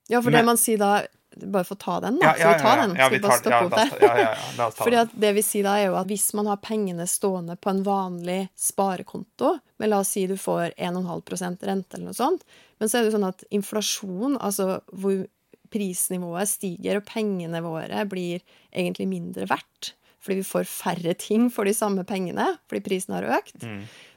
Ja, 0.08 0.20
for 0.20 0.30
Men- 0.30 0.40
det 0.40 0.44
man 0.46 0.56
sier 0.56 0.76
da 0.78 1.06
Bare 1.36 1.66
for 1.68 1.76
å 1.76 1.80
ta 1.82 1.94
den, 2.00 2.16
da. 2.22 2.30
Ja, 2.40 2.54
ta 2.58 2.70
den? 2.80 2.94
ja, 2.96 3.08
Skal 3.10 3.18
vi 3.18 3.20
tar- 3.20 3.50
ja, 3.52 3.60
la 3.60 3.76
oss 3.76 3.90
der? 3.90 4.00
Ja, 4.00 4.12
ja, 4.16 4.28
ja, 4.32 4.44
la 4.56 4.66
oss 4.70 4.74
ta 4.78 4.84
Fordi 4.86 4.96
at 5.02 5.14
det 5.26 5.32
vi 5.36 5.42
sier 5.44 5.66
da, 5.66 5.74
er 5.76 5.90
jo 5.90 5.96
at 6.00 6.08
hvis 6.08 6.26
man 6.38 6.48
har 6.48 6.60
pengene 6.64 7.06
stående 7.10 7.56
på 7.60 7.70
en 7.74 7.82
vanlig 7.84 8.38
sparekonto, 8.56 9.58
men 9.78 9.92
la 9.92 9.98
oss 10.00 10.14
si 10.16 10.24
du 10.30 10.36
får 10.40 10.72
1,5 10.78 11.60
rente 11.68 11.98
eller 11.98 12.06
noe 12.08 12.16
sånt, 12.16 12.46
men 12.80 12.88
så 12.88 12.98
er 12.98 13.04
det 13.04 13.10
jo 13.12 13.16
sånn 13.18 13.28
at 13.28 13.44
inflasjon, 13.50 14.38
altså 14.40 14.80
hvor 14.92 15.26
prisnivået 15.72 16.48
stiger 16.48 17.00
og 17.00 17.06
pengene 17.08 17.60
våre 17.64 18.04
blir 18.08 18.40
egentlig 18.72 19.08
mindre 19.10 19.48
verdt, 19.50 19.92
fordi 20.22 20.40
vi 20.40 20.46
får 20.48 20.66
færre 20.70 21.14
ting 21.20 21.48
for 21.52 21.68
de 21.68 21.74
samme 21.76 22.04
pengene, 22.08 22.52
fordi 22.70 22.82
prisen 22.86 23.14
har 23.16 23.26
økt, 23.38 23.60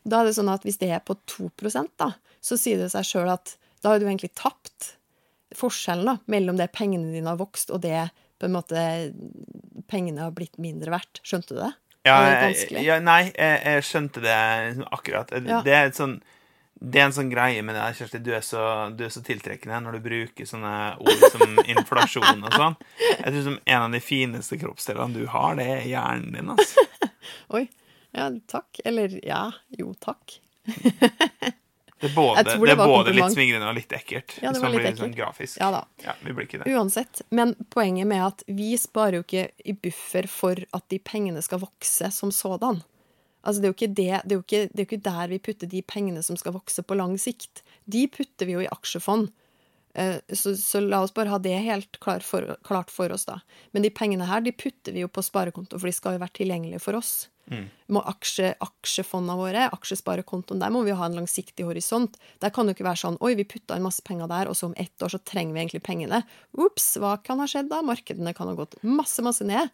da 0.08 0.22
er 0.22 0.30
det 0.30 0.38
sånn 0.38 0.52
at 0.54 0.64
hvis 0.66 0.80
det 0.82 0.92
er 0.96 1.04
på 1.06 1.18
2 1.30 1.50
da, 2.00 2.14
så 2.42 2.58
sier 2.58 2.80
det 2.82 2.92
seg 2.94 3.06
sjøl 3.06 3.30
at 3.36 3.58
da 3.84 3.94
har 3.94 4.00
du 4.02 4.08
egentlig 4.08 4.34
tapt 4.36 4.96
forskjellen 5.58 6.10
da, 6.12 6.18
mellom 6.30 6.58
det 6.60 6.72
pengene 6.76 7.14
dine 7.14 7.32
har 7.32 7.40
vokst, 7.40 7.72
og 7.74 7.82
det 7.86 8.10
på 8.40 8.48
en 8.48 8.56
måte 8.56 8.82
pengene 9.92 10.28
har 10.28 10.36
blitt 10.36 10.60
mindre 10.62 10.94
verdt. 10.94 11.22
Skjønte 11.26 11.56
du 11.56 11.62
det? 11.62 11.72
Ja, 12.08 12.20
det 12.24 12.80
ja, 12.80 12.98
nei, 13.04 13.26
jeg, 13.34 13.56
jeg 13.66 13.86
skjønte 13.86 14.22
det 14.24 14.36
liksom 14.70 14.86
akkurat. 14.96 15.34
Ja. 15.44 15.64
Det 15.66 15.76
er 15.76 15.96
sånn 15.96 16.20
det 16.80 17.02
er 17.02 17.10
en 17.10 17.16
sånn 17.16 17.32
greie 17.32 17.60
med 17.66 17.76
deg, 17.76 17.96
Kjersti. 17.98 18.22
Du 18.24 18.30
er, 18.32 18.44
så, 18.46 18.62
du 18.96 19.04
er 19.04 19.12
så 19.12 19.20
tiltrekkende 19.26 19.82
når 19.84 19.98
du 19.98 20.06
bruker 20.06 20.48
sånne 20.48 20.72
ord 21.04 21.26
som 21.34 21.58
inflasjon 21.66 22.46
og 22.48 22.56
sånn. 22.56 22.78
Jeg 23.02 23.34
tror 23.34 23.44
som 23.50 23.58
En 23.66 23.84
av 23.84 23.96
de 23.98 24.00
fineste 24.00 24.60
kroppsdelene 24.62 25.20
du 25.20 25.28
har, 25.28 25.58
det 25.60 25.66
er 25.74 25.84
hjernen 25.90 26.38
din. 26.38 26.54
altså. 26.56 26.86
Oi. 27.60 27.66
Ja, 28.16 28.30
takk. 28.48 28.80
Eller 28.88 29.20
ja, 29.28 29.50
jo, 29.76 29.92
takk. 30.00 30.40
Det 32.00 32.10
er 32.10 32.16
både, 32.16 32.44
det 32.44 32.54
det 32.64 32.72
er 32.72 32.80
både 32.80 33.14
litt 33.14 33.34
smigrende 33.34 33.68
og 33.68 33.76
litt 33.76 33.92
ekkelt. 33.92 34.38
Ja, 34.42 34.54
det 34.56 34.62
var 34.64 34.72
litt 34.72 34.86
ekkelt. 34.86 35.00
sånn 35.02 35.10
ekkelt. 35.10 35.18
grafisk. 35.20 35.58
Ja 35.60 35.72
da. 35.74 35.82
Ja, 36.06 36.14
vi 36.24 36.36
blir 36.36 36.48
ikke 36.48 36.62
det. 36.64 36.72
Uansett. 36.72 37.22
Men 37.36 37.56
poenget 37.76 38.08
med 38.08 38.24
at 38.24 38.44
vi 38.48 38.70
sparer 38.80 39.20
jo 39.20 39.26
ikke 39.26 39.50
i 39.66 39.76
buffer 39.76 40.30
for 40.32 40.62
at 40.72 40.86
de 40.94 41.00
pengene 41.00 41.44
skal 41.44 41.60
vokse 41.60 42.12
som 42.16 42.32
sådan. 42.32 42.80
Altså, 43.44 43.62
det 43.62 43.68
er 43.68 43.72
jo 43.74 43.78
ikke, 43.78 43.94
det, 43.96 44.08
det 44.24 44.32
er 44.32 44.38
jo 44.38 44.46
ikke, 44.46 44.64
det 44.72 44.80
er 44.80 44.86
jo 44.86 44.90
ikke 44.90 45.04
der 45.10 45.28
vi 45.32 45.40
putter 45.40 45.68
de 45.72 45.82
pengene 45.82 46.24
som 46.24 46.40
skal 46.40 46.56
vokse 46.56 46.84
på 46.84 46.96
lang 47.00 47.18
sikt. 47.20 47.64
De 47.86 48.08
putter 48.08 48.48
vi 48.48 48.56
jo 48.58 48.64
i 48.64 48.72
aksjefond. 48.72 49.30
Eh, 49.96 50.18
Så, 50.32 50.56
så 50.60 50.80
la 50.80 51.02
oss 51.04 51.14
bare 51.14 51.30
ha 51.34 51.40
det 51.40 51.56
helt 51.66 52.00
klar 52.00 52.20
for, 52.20 52.56
klart 52.64 52.92
for 52.92 53.12
oss, 53.12 53.26
da. 53.26 53.40
Men 53.72 53.84
de 53.84 53.90
pengene 53.90 54.28
her 54.28 54.42
de 54.42 54.52
putter 54.52 54.96
vi 54.96 55.04
jo 55.04 55.08
på 55.12 55.24
sparekonto, 55.24 55.80
for 55.80 55.88
de 55.88 55.96
skal 55.96 56.16
jo 56.16 56.24
være 56.24 56.36
tilgjengelige 56.40 56.80
for 56.84 56.96
oss. 57.00 57.30
Må 57.90 58.04
aksje, 58.06 58.52
aksjefondene 58.62 59.38
våre, 59.40 59.68
aksjesparekontoen, 59.74 60.62
der 60.62 60.74
må 60.74 60.84
vi 60.86 60.94
ha 60.96 61.08
en 61.10 61.18
langsiktig 61.18 61.66
horisont. 61.66 62.20
Der 62.44 62.54
kan 62.54 62.68
det 62.68 62.76
ikke 62.76 62.88
være 62.88 63.02
sånn 63.02 63.20
oi, 63.26 63.34
vi 63.40 63.48
putta 63.50 63.78
inn 63.78 63.86
masse 63.86 64.06
penger 64.06 64.30
der, 64.30 64.52
og 64.52 64.58
så 64.58 64.70
om 64.70 64.76
ett 64.78 65.06
år 65.06 65.14
så 65.16 65.22
trenger 65.26 65.56
vi 65.56 65.64
egentlig 65.64 65.84
pengene. 65.86 66.22
Ops, 66.62 66.92
hva 67.02 67.16
kan 67.26 67.42
ha 67.42 67.50
skjedd 67.50 67.72
da? 67.72 67.82
Markedene 67.86 68.36
kan 68.38 68.52
ha 68.52 68.58
gått 68.60 68.78
masse, 68.86 69.24
masse 69.26 69.48
ned. 69.48 69.74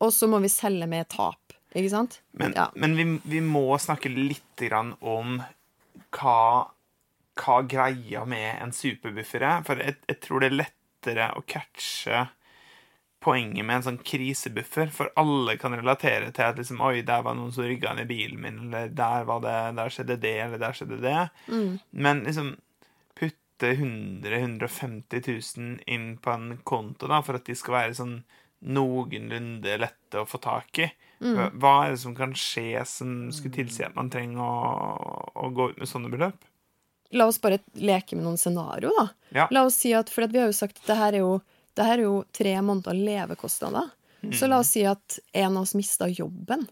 Og 0.00 0.12
så 0.16 0.30
må 0.30 0.40
vi 0.40 0.52
selge 0.52 0.86
med 0.88 1.10
tap. 1.12 1.56
Ikke 1.74 1.90
sant? 1.92 2.20
Men, 2.38 2.54
ja. 2.56 2.68
men 2.74 2.96
vi, 2.98 3.06
vi 3.30 3.40
må 3.44 3.66
snakke 3.78 4.10
litt 4.10 4.64
om 5.00 5.38
hva, 6.16 6.40
hva 7.38 7.56
greia 7.70 8.24
med 8.28 8.50
en 8.58 8.74
superbuffer 8.74 9.44
er. 9.46 9.62
For 9.66 9.82
jeg, 9.82 9.98
jeg 10.10 10.22
tror 10.24 10.42
det 10.42 10.50
er 10.50 10.60
lettere 10.62 11.30
å 11.38 11.44
catche 11.46 12.26
poenget 13.20 13.66
med 13.66 13.76
en 13.76 13.84
sånn 13.84 14.00
krisebuffer, 14.06 14.88
for 14.94 15.10
alle 15.20 15.56
kan 15.60 15.74
relatere 15.76 16.30
til 16.32 16.46
at 16.46 16.58
liksom, 16.60 16.80
oi, 16.80 17.02
der 17.06 17.22
var 17.26 17.36
noen 17.36 17.52
som 17.52 17.66
rygga 17.68 17.92
ned 17.98 18.08
bilen 18.08 18.40
min, 18.40 18.60
eller 18.68 18.88
der, 18.96 19.26
var 19.28 19.42
det, 19.44 19.56
der 19.76 19.92
skjedde 19.92 20.16
det, 20.22 20.36
eller 20.46 20.62
der 20.62 20.76
skjedde 20.76 21.00
det. 21.04 21.28
Men 21.92 22.24
liksom 22.24 22.54
putte 23.18 23.74
100 23.76 24.36
150 24.40 25.20
000 25.58 25.80
inn 25.86 26.14
på 26.22 26.32
en 26.32 26.54
konto 26.64 27.10
da, 27.10 27.20
for 27.22 27.36
at 27.36 27.44
de 27.44 27.56
skal 27.58 27.76
være 27.76 27.98
sånn 28.00 28.22
noenlunde 28.60 29.76
lette 29.80 30.20
å 30.20 30.28
få 30.28 30.40
tak 30.44 30.80
i. 30.84 30.88
Hva 31.20 31.50
hva 31.60 31.72
er 31.84 31.94
det 31.94 32.00
som 32.00 32.14
kan 32.16 32.32
skje 32.36 32.80
som 32.88 33.28
skulle 33.32 33.52
tilsi 33.58 33.84
at 33.84 33.96
man 33.96 34.08
trenger 34.12 34.40
å, 34.40 35.26
å 35.36 35.50
gå 35.52 35.70
ut 35.72 35.80
med 35.80 35.88
sånne 35.88 36.12
beløp? 36.12 36.46
La 37.12 37.26
oss 37.26 37.40
bare 37.42 37.58
leke 37.74 38.16
med 38.16 38.24
noen 38.24 38.38
scenario, 38.38 38.92
da. 38.96 39.06
Ja. 39.34 39.46
La 39.50 39.64
oss 39.66 39.76
si 39.82 39.92
at, 39.96 40.08
For 40.12 40.24
at 40.24 40.32
vi 40.32 40.38
har 40.38 40.46
jo 40.48 40.56
sagt 40.56 40.78
at 40.78 40.86
det 40.88 40.96
her 40.96 41.16
er 41.18 41.24
jo, 41.24 41.40
det 41.80 41.86
her 41.88 41.96
er 41.96 42.04
jo 42.04 42.16
tre 42.36 42.52
måneder 42.60 42.98
levekostnader. 42.98 43.88
Så 44.36 44.46
la 44.50 44.58
oss 44.60 44.74
si 44.74 44.82
at 44.84 45.16
en 45.32 45.56
av 45.56 45.62
oss 45.62 45.72
mista 45.74 46.08
jobben. 46.08 46.66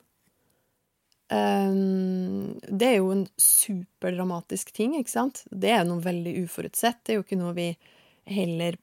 Um, 1.32 2.58
det 2.68 2.90
er 2.90 2.98
jo 2.98 3.08
en 3.12 3.24
superdramatisk 3.40 4.72
ting, 4.76 4.98
ikke 4.98 5.12
sant? 5.12 5.42
Det 5.48 5.72
er 5.72 5.86
noe 5.88 6.04
veldig 6.04 6.34
uforutsett. 6.44 7.00
Det 7.04 7.14
er 7.14 7.18
jo 7.20 7.24
ikke 7.24 7.40
noe 7.40 7.56
vi 7.56 7.70
heller 8.28 8.76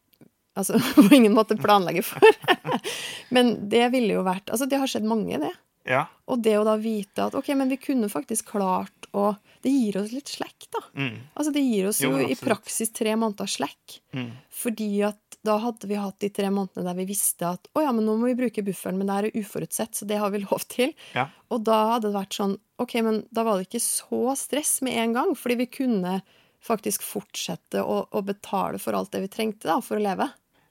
Altså 0.55 0.79
på 0.96 1.10
ingen 1.12 1.34
måte 1.36 1.58
planlegger 1.60 2.05
for. 2.08 2.38
Men 3.36 3.70
det 3.70 3.89
ville 3.91 4.15
jo 4.15 4.22
vært 4.24 4.48
Altså, 4.53 4.70
det 4.72 4.79
har 4.79 4.88
skjedd 4.88 5.03
mange, 5.10 5.36
det. 5.41 5.51
Ja. 5.86 6.06
Og 6.25 6.42
det 6.42 6.56
å 6.58 6.65
da 6.65 6.75
vite 6.82 7.27
at 7.27 7.36
OK, 7.38 7.51
men 7.58 7.70
vi 7.70 7.77
kunne 7.82 8.10
faktisk 8.10 8.56
klart 8.56 9.10
å 9.15 9.36
Det 9.65 9.72
gir 9.72 9.96
oss 9.98 10.12
litt 10.13 10.30
slekk, 10.30 10.65
da. 10.75 10.80
Mm. 10.94 11.13
Altså, 11.34 11.51
det 11.56 11.62
gir 11.65 11.88
oss 11.89 12.01
Jo, 12.04 12.12
jo, 12.20 12.27
i 12.30 12.36
praksis 12.38 12.92
tre 12.94 13.15
måneder 13.18 13.50
slekk. 13.50 13.96
Mm. 14.13 14.27
Fordi 14.54 14.89
at 15.08 15.38
da 15.46 15.56
hadde 15.62 15.89
vi 15.89 15.98
hatt 15.98 16.20
de 16.22 16.30
tre 16.34 16.51
månedene 16.54 16.86
der 16.86 16.98
vi 17.00 17.08
visste 17.10 17.48
at 17.56 17.70
å 17.74 17.82
ja, 17.82 17.94
men 17.96 18.06
nå 18.06 18.15
må 18.20 18.30
vi 18.30 18.38
bruke 18.38 18.63
bufferen, 18.65 19.00
men 19.00 19.10
det 19.10 19.18
er 19.18 19.39
uforutsett, 19.42 19.98
så 19.98 20.06
det 20.10 20.20
har 20.22 20.34
vi 20.34 20.44
lov 20.48 20.65
til. 20.70 20.94
Ja. 21.18 21.30
Og 21.54 21.65
da 21.65 21.80
hadde 21.96 22.10
det 22.10 22.18
vært 22.18 22.38
sånn 22.38 22.58
OK, 22.82 22.98
men 23.06 23.22
da 23.34 23.46
var 23.48 23.58
det 23.58 23.70
ikke 23.70 23.84
så 23.86 24.36
stress 24.38 24.80
med 24.86 25.00
en 25.01 25.15
gang, 25.18 25.34
fordi 25.39 25.62
vi 25.63 25.70
kunne 25.82 26.20
faktisk 26.65 27.06
fortsette 27.06 27.84
å, 27.86 28.01
å 28.10 28.25
betale 28.25 28.82
for 28.82 28.98
alt 28.98 29.13
det 29.13 29.24
vi 29.25 29.32
trengte 29.32 29.70
da, 29.70 29.80
for 29.86 30.00
å 30.00 30.06
leve. 30.06 30.27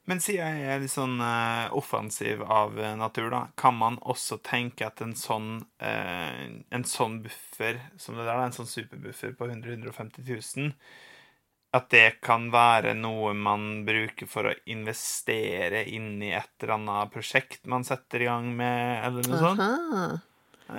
Men 0.07 0.21
siden 0.21 0.59
jeg 0.61 0.69
er 0.75 0.81
litt 0.83 0.93
sånn 0.93 1.15
uh, 1.23 1.71
offensiv 1.73 2.43
av 2.45 2.75
eh, 2.77 2.91
natur, 3.01 3.31
da, 3.33 3.39
kan 3.57 3.73
man 3.79 3.95
også 4.05 4.37
tenke 4.45 4.85
at 4.85 5.01
en 5.01 5.15
sånn, 5.17 5.63
uh, 5.81 6.43
en 6.77 6.85
sånn 6.85 7.23
buffer 7.25 7.79
som 7.97 8.19
det 8.19 8.27
der, 8.27 8.37
da, 8.37 8.45
en 8.51 8.53
sånn 8.53 8.69
superbuffer 8.69 9.33
på 9.39 9.49
100 9.49 9.79
150 9.79 10.27
000, 10.29 10.75
at 11.75 11.89
det 11.91 12.21
kan 12.23 12.51
være 12.53 12.93
noe 12.95 13.33
man 13.35 13.65
bruker 13.89 14.29
for 14.31 14.51
å 14.51 14.53
investere 14.71 15.81
inn 15.91 16.21
i 16.23 16.35
et 16.37 16.53
eller 16.63 16.77
annet 16.77 17.11
prosjekt 17.17 17.65
man 17.67 17.83
setter 17.89 18.23
i 18.23 18.29
gang 18.29 18.53
med, 18.61 19.01
eller 19.09 19.27
noe 19.27 19.41
sånt? 19.41 19.65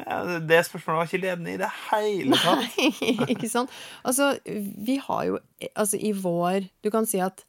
Ja, 0.05 0.21
det- 0.29 0.45
det 0.49 0.61
spørsmålet 0.69 0.97
var 1.01 1.09
ikke 1.09 1.23
ledende 1.25 1.51
i 1.53 1.57
det 1.61 1.71
hele 1.89 2.37
tatt. 2.45 2.77
Nei, 2.77 3.27
ikke 3.35 3.49
sant? 3.51 3.73
Altså, 4.05 4.31
vi 4.45 4.95
har 5.09 5.25
jo 5.27 5.41
Altså, 5.75 5.97
i 6.01 6.09
vår 6.13 6.65
Du 6.81 6.89
kan 6.93 7.05
si 7.05 7.19
at 7.21 7.43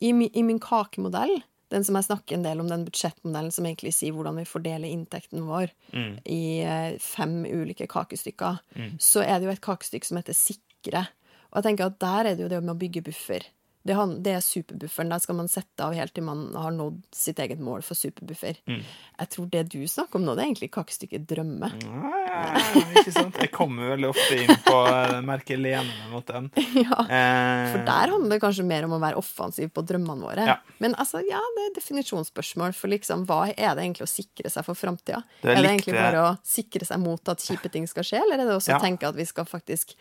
i, 0.00 0.10
i 0.10 0.42
min 0.42 0.58
kakemodell, 0.60 1.42
den 1.70 1.84
som 1.84 1.96
jeg 1.96 2.04
snakker 2.06 2.36
en 2.36 2.44
del 2.44 2.60
om, 2.60 2.68
den 2.68 2.84
budsjettmodellen 2.86 3.50
som 3.54 3.66
egentlig 3.66 3.94
sier 3.96 4.12
hvordan 4.14 4.36
vi 4.38 4.44
fordeler 4.46 4.88
inntekten 4.90 5.46
vår 5.48 5.70
Mm. 5.94 6.18
i 6.26 6.60
eh, 6.62 6.98
fem 7.00 7.44
ulike 7.46 7.86
kakestykker, 7.90 8.58
så 8.98 9.22
er 9.22 9.38
det 9.38 9.46
jo 9.48 9.52
et 9.54 9.60
kakestykke 9.64 10.06
som 10.06 10.18
heter 10.18 10.34
Sikre. 10.34 11.06
Og 11.50 11.60
jeg 11.60 11.68
tenker 11.68 11.86
at 11.86 11.98
der 12.02 12.26
er 12.30 12.34
det 12.34 12.42
jo 12.42 12.48
det 12.48 12.62
med 12.62 12.74
å 12.74 12.78
bygge 12.78 13.02
buffer. 13.06 13.46
Det, 13.84 13.92
han, 13.98 14.14
det 14.24 14.32
er 14.32 14.40
superbufferen. 14.40 15.10
Der 15.12 15.20
skal 15.20 15.36
man 15.36 15.48
sette 15.52 15.84
av 15.84 15.92
helt 15.92 16.14
til 16.16 16.24
man 16.24 16.46
har 16.56 16.72
nådd 16.72 17.02
sitt 17.12 17.36
eget 17.44 17.60
mål 17.60 17.82
for 17.84 17.92
superbuffer. 17.98 18.56
Jeg 18.64 19.28
tror 19.34 19.50
det 19.52 19.60
du 19.74 19.82
snakker 19.84 20.16
om 20.16 20.24
nå, 20.24 20.32
det 20.38 20.40
er 20.40 20.48
egentlig 20.48 20.70
kakestykket 20.72 21.26
drømme. 21.28 21.68
Ja, 21.84 22.54
ikke 22.96 23.12
sant? 23.12 23.36
Jeg 23.42 23.50
kommer 23.52 23.90
veldig 23.92 24.08
ofte 24.08 24.38
inn 24.40 24.54
på 24.64 24.78
eh, 24.88 25.18
merket 25.28 25.60
lene 25.60 25.84
meg 25.84 26.14
mot 26.14 26.26
den. 26.32 26.48
Ja. 26.84 26.96
Eh, 27.04 27.74
For 27.74 27.84
der 27.86 28.14
handler 28.14 28.32
det 28.34 28.40
kanskje 28.42 28.64
mer 28.66 28.88
om 28.88 28.96
å 28.96 29.02
være 29.04 29.20
offensiv 29.20 29.68
på 29.76 29.84
drømmene 29.86 30.24
våre. 30.30 30.48
Ja. 30.48 30.56
Men 30.82 30.96
altså, 30.98 31.20
ja, 31.28 31.42
det 31.58 31.68
er 31.68 31.76
definisjonsspørsmål. 31.76 32.72
For 32.74 32.88
liksom, 32.90 33.28
hva 33.28 33.42
er 33.52 33.76
det 33.76 33.84
egentlig 33.84 34.08
å 34.08 34.10
sikre 34.10 34.50
seg 34.50 34.64
for 34.66 34.80
framtida? 34.80 35.20
Er, 35.44 35.52
Er 35.58 35.60
det 35.62 35.70
egentlig 35.76 35.98
bare 36.00 36.24
å 36.24 36.34
sikre 36.40 36.88
seg 36.88 37.04
mot 37.04 37.30
at 37.30 37.44
kjipe 37.44 37.68
ting 37.72 37.84
skal 37.90 38.08
skje, 38.08 38.24
eller 38.24 38.40
er 38.40 38.48
det 38.48 38.56
også 38.58 38.72
Ja. 38.74 38.80
å 38.80 38.84
tenke 38.88 39.12
at 39.12 39.20
vi 39.20 39.28
skal 39.28 39.44
faktisk 39.48 39.92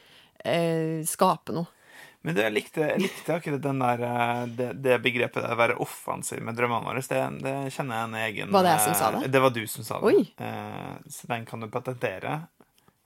eh, 0.45 1.03
skape 1.07 1.51
noe? 1.59 1.67
Men 2.23 2.35
det, 2.37 2.43
jeg, 2.45 2.53
likte, 2.55 2.85
jeg 2.87 3.01
likte 3.03 3.33
akkurat 3.35 3.61
den 3.65 3.79
der, 3.83 4.01
eh, 4.07 4.43
det, 4.55 4.67
det 4.81 4.97
begrepet 5.03 5.43
der, 5.43 5.53
å 5.53 5.59
være 5.59 5.75
offensiv 5.83 6.39
med 6.41 6.55
drømmene 6.55 6.87
våre. 6.87 7.01
Det, 7.03 7.21
det 7.43 7.55
kjenner 7.75 7.97
jeg 7.99 8.07
en 8.09 8.19
egen 8.21 8.53
Var 8.55 8.63
det 8.63 8.75
jeg 8.77 8.83
som 8.85 8.93
sa 8.95 9.09
det? 9.17 9.23
eh, 9.25 9.31
Det 9.35 9.41
var 9.43 9.51
du 9.57 9.63
som 9.67 9.83
sa 9.87 9.99
det. 9.99 10.11
Oi. 10.13 10.21
Eh, 10.39 10.93
så 11.11 11.27
den 11.33 11.43
kan 11.49 11.59
du 11.59 11.67
patentere. 11.73 12.37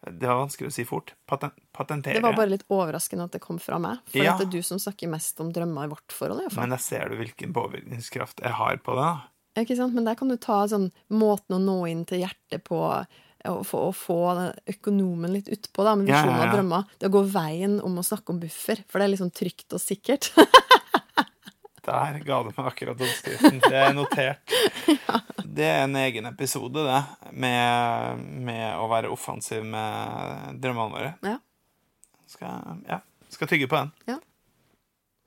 Det 0.08 0.28
var 0.30 0.38
vanskelig 0.44 0.70
å 0.70 0.74
si 0.76 0.86
fort. 0.86 1.16
Paten, 1.28 1.50
patentere. 1.74 2.14
Det 2.20 2.24
var 2.24 2.38
bare 2.38 2.52
litt 2.54 2.68
overraskende 2.70 3.26
at 3.26 3.34
det 3.34 3.42
kom 3.44 3.58
fra 3.60 3.80
meg. 3.82 4.04
For 4.08 4.22
Ja. 4.22 4.36
det 4.38 4.46
er 4.48 4.52
du 4.54 4.62
som 4.64 4.78
snakker 4.80 5.10
mest 5.10 5.42
om 5.42 5.50
drømmer 5.52 5.90
i 5.90 5.92
vårt 5.96 6.14
forhold. 6.14 6.40
i 6.40 6.46
hvert 6.46 6.54
fall. 6.54 6.68
Men 6.68 6.76
der 6.78 6.84
ser 6.86 7.10
du 7.10 7.18
hvilken 7.18 7.52
påvirkningskraft 7.58 8.40
jeg 8.46 8.54
har 8.62 8.78
på 8.86 8.96
det. 9.02 9.10
Ikke 9.66 9.76
sant? 9.76 9.96
Men 9.98 10.06
der 10.06 10.14
kan 10.16 10.30
du 10.30 10.38
ta 10.38 10.62
sånn 10.70 10.92
måten 11.10 11.58
å 11.58 11.60
nå 11.60 11.80
inn 11.90 12.06
til 12.06 12.22
hjertet 12.22 12.64
på, 12.70 12.78
og 13.50 13.64
få, 13.68 13.82
å 13.90 13.94
få 13.96 14.18
økonomen 14.74 15.34
litt 15.38 15.48
utpå, 15.54 15.84
da, 15.88 15.96
med 16.00 16.10
Ja, 16.10 16.20
ja, 16.20 16.22
visjoner 16.24 16.44
ja. 16.44 16.50
og 16.52 16.56
drømmer. 16.58 16.84
Det 17.00 17.10
å 17.10 17.14
gå 17.18 17.24
veien 17.34 17.80
om 17.86 17.98
å 18.02 18.06
snakke 18.06 18.34
om 18.34 18.40
buffer, 18.42 18.84
for 18.88 19.00
det 19.00 19.08
er 19.08 19.14
liksom 19.16 19.32
trygt 19.36 19.74
og 19.78 19.82
sikkert. 19.84 20.32
Der 21.88 22.18
ga 22.28 22.42
du 22.44 22.50
meg 22.52 22.66
akkurat 22.68 23.00
oppskriften. 23.00 23.62
Det 23.64 23.78
er 23.80 23.94
notert. 23.96 24.56
Det 25.58 25.64
er 25.66 25.86
en 25.88 25.96
egen 25.98 26.28
episode, 26.30 26.84
det, 26.86 26.98
med, 27.34 28.20
med 28.46 28.76
å 28.78 28.84
være 28.92 29.10
offensiv 29.10 29.64
med 29.66 30.60
drømmene 30.62 30.94
våre. 30.94 31.14
ja, 31.26 31.38
Skal, 32.30 32.84
ja, 32.86 33.00
skal 33.34 33.50
tygge 33.50 33.70
på 33.72 33.80
den. 33.80 33.90
Ja. 34.12 34.18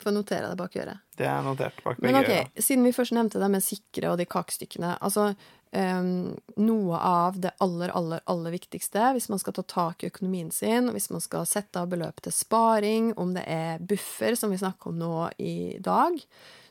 Får 0.04 0.14
notere 0.14 0.52
det 0.52 0.58
bak 0.60 0.76
øret. 0.78 1.00
Det 1.18 1.26
er 1.26 1.42
notert 1.42 1.80
bak 1.82 1.98
Men 1.98 2.14
begge 2.20 2.20
ok, 2.28 2.30
øyne. 2.52 2.62
siden 2.68 2.86
vi 2.86 2.92
først 2.94 3.16
nevnte 3.16 3.40
det 3.42 3.48
med 3.56 3.64
sikre 3.64 4.12
og 4.12 4.20
de 4.20 4.28
kakestykkene 4.30 4.92
altså 5.00 5.26
Noe 5.70 6.98
av 6.98 7.36
det 7.38 7.52
aller, 7.62 7.92
aller, 7.94 8.20
aller 8.26 8.50
viktigste 8.50 9.12
hvis 9.14 9.28
man 9.30 9.38
skal 9.38 9.54
ta 9.54 9.62
tak 9.62 10.02
i 10.02 10.08
økonomien 10.10 10.48
sin, 10.50 10.90
hvis 10.90 11.10
man 11.14 11.22
skal 11.22 11.46
sette 11.46 11.78
av 11.78 11.92
beløp 11.92 12.18
til 12.24 12.34
sparing, 12.34 13.12
om 13.14 13.36
det 13.36 13.44
er 13.46 13.78
buffer, 13.78 14.34
som 14.34 14.50
vi 14.50 14.58
snakker 14.58 14.90
om 14.90 14.98
nå 14.98 15.28
i 15.38 15.78
dag, 15.78 16.18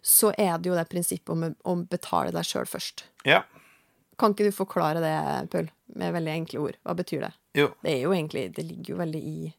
så 0.01 0.33
er 0.35 0.59
det 0.59 0.71
jo 0.71 0.75
det 0.75 0.89
prinsippet 0.91 1.31
om 1.31 1.47
å 1.47 1.77
betale 1.87 2.35
deg 2.35 2.47
sjøl 2.47 2.67
først. 2.67 3.05
Ja. 3.27 3.45
Kan 4.19 4.35
ikke 4.35 4.49
du 4.49 4.55
forklare 4.55 4.99
det, 4.99 5.15
Pøl, 5.53 5.69
med 5.95 6.15
veldig 6.17 6.33
enkle 6.41 6.63
ord? 6.67 6.79
Hva 6.83 6.95
betyr 6.99 7.23
det? 7.29 7.31
Jo. 7.55 7.69
Det 7.81 7.91
er 7.95 8.01
jo 8.03 8.11
egentlig 8.13 8.43
Det 8.55 8.63
ligger 8.67 8.93
jo 8.93 8.99
veldig 8.99 9.21
i 9.25 9.53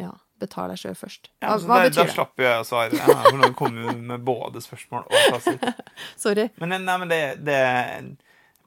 Ja. 0.00 0.12
Betal 0.40 0.72
deg 0.72 0.80
sjøl 0.80 0.96
først. 0.98 1.30
Hva, 1.42 1.58
så 1.58 1.68
hva 1.68 1.76
da, 1.78 1.84
da 1.84 1.90
betyr 1.90 2.00
det? 2.00 2.14
slapp 2.14 2.16
slapper 2.16 2.46
jeg 2.46 2.62
å 2.62 2.66
svare. 2.68 2.98
Ja, 2.98 3.20
for 3.26 3.38
nå 3.40 3.52
kom 3.58 3.76
vi 3.76 3.94
med 4.10 4.24
både 4.26 4.64
spørsmål 4.64 5.06
og 5.06 5.36
fasit. 5.36 5.86
Sorry. 6.24 6.48
Men, 6.62 6.76
nei, 6.86 6.98
men 7.04 7.12
det, 7.12 7.22
det 7.46 7.60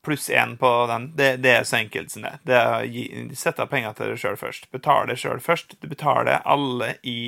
Pluss 0.03 0.29
én 0.29 0.57
på 0.59 0.69
den. 0.89 1.15
Det, 1.15 1.37
det 1.39 1.51
er 1.55 1.63
så 1.63 1.77
enkelt 1.79 2.11
som 2.11 2.25
det. 2.25 2.33
det 2.43 2.55
er 2.59 2.73
å 2.75 2.87
gi, 2.91 3.03
Sette 3.39 3.63
av 3.63 3.69
penger 3.71 3.93
til 3.95 4.11
deg 4.11 4.19
sjøl 4.19 4.35
først. 4.35 4.65
Betal 4.75 5.07
deg 5.07 5.21
sjøl 5.21 5.39
først. 5.39 5.77
Du 5.79 5.87
betaler 5.87 6.41
alle 6.43 6.97
i 7.07 7.19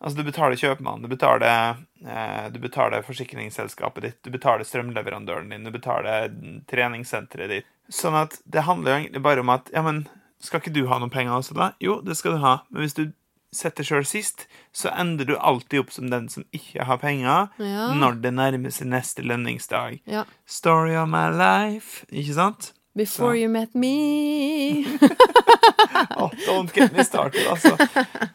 Altså, 0.00 0.16
du 0.16 0.24
betaler 0.24 0.56
kjøpmannen, 0.56 1.02
du 1.04 1.12
betaler, 1.12 1.82
eh, 2.08 2.46
du 2.48 2.54
betaler 2.56 3.02
forsikringsselskapet 3.04 4.06
ditt, 4.06 4.16
du 4.24 4.30
betaler 4.32 4.64
strømleverandøren 4.64 5.50
din, 5.52 5.66
du 5.68 5.74
betaler 5.74 6.30
treningssenteret 6.72 7.52
ditt. 7.52 7.68
Sånn 7.92 8.16
at 8.16 8.38
det 8.48 8.64
handler 8.64 8.94
jo 8.94 9.00
egentlig 9.02 9.22
bare 9.26 9.44
om 9.44 9.52
at 9.52 9.68
Ja, 9.74 9.82
men 9.84 10.06
skal 10.40 10.62
ikke 10.62 10.72
du 10.72 10.86
ha 10.88 10.96
noen 10.96 11.12
penger 11.12 11.36
også, 11.36 11.56
da? 11.58 11.72
Jo, 11.84 11.98
det 12.00 12.16
skal 12.16 12.38
du 12.38 12.40
ha. 12.40 12.54
Men 12.72 12.86
hvis 12.86 12.96
du 12.96 13.10
setter 13.52 13.82
sjøl 13.86 14.04
sist, 14.06 14.44
så 14.72 14.92
ender 14.94 15.26
du 15.26 15.32
alltid 15.36 15.80
opp 15.82 15.90
som 15.94 16.10
den 16.10 16.28
som 16.30 16.44
ikke 16.54 16.84
har 16.86 17.00
penger, 17.02 17.48
Ja. 17.58 17.88
når 17.98 18.20
det 18.22 18.32
nærmer 18.34 18.70
seg 18.74 18.86
neste 18.92 19.22
lønningsdag. 19.26 20.00
Ja. 20.06 20.24
Story 20.46 20.94
of 20.94 21.08
my 21.10 21.26
life, 21.34 22.04
ikke 22.12 22.34
sant? 22.36 22.72
Before 22.94 23.36
you 23.38 23.48
met 23.48 23.72
me 23.74 24.84
Oh, 26.16 26.30
don't 26.46 26.72
get 26.74 26.92
me 26.92 27.04
started, 27.04 27.46
altså. 27.46 27.76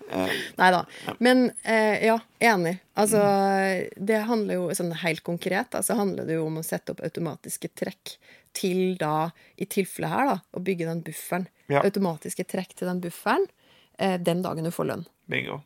Nei 0.60 0.70
da. 0.72 0.80
Men 1.20 1.50
uh, 1.68 1.98
ja, 2.06 2.16
enig. 2.40 2.78
Altså, 2.96 3.20
det 3.98 4.22
handler 4.30 4.60
jo 4.60 4.70
sånn 4.78 4.94
helt 5.02 5.24
konkret, 5.28 5.76
så 5.84 5.98
handler 6.00 6.28
det 6.28 6.38
jo 6.40 6.46
om 6.48 6.62
å 6.62 6.64
sette 6.66 6.96
opp 6.96 7.04
automatiske 7.06 7.72
trekk 7.78 8.16
til 8.56 8.96
da, 9.00 9.30
i 9.60 9.68
tilfellet 9.68 10.14
her, 10.14 10.32
da, 10.32 10.38
å 10.56 10.64
bygge 10.64 10.88
den 10.88 11.04
bufferen. 11.06 11.48
Ja. 11.68 11.84
Automatiske 11.84 12.46
trekk 12.48 12.76
til 12.80 12.88
den 12.90 13.02
bufferen 13.04 13.46
den 13.98 14.42
dagen 14.44 14.68
du 14.68 14.72
får 14.76 14.90
lønn. 14.90 15.06
Bingo. 15.32 15.62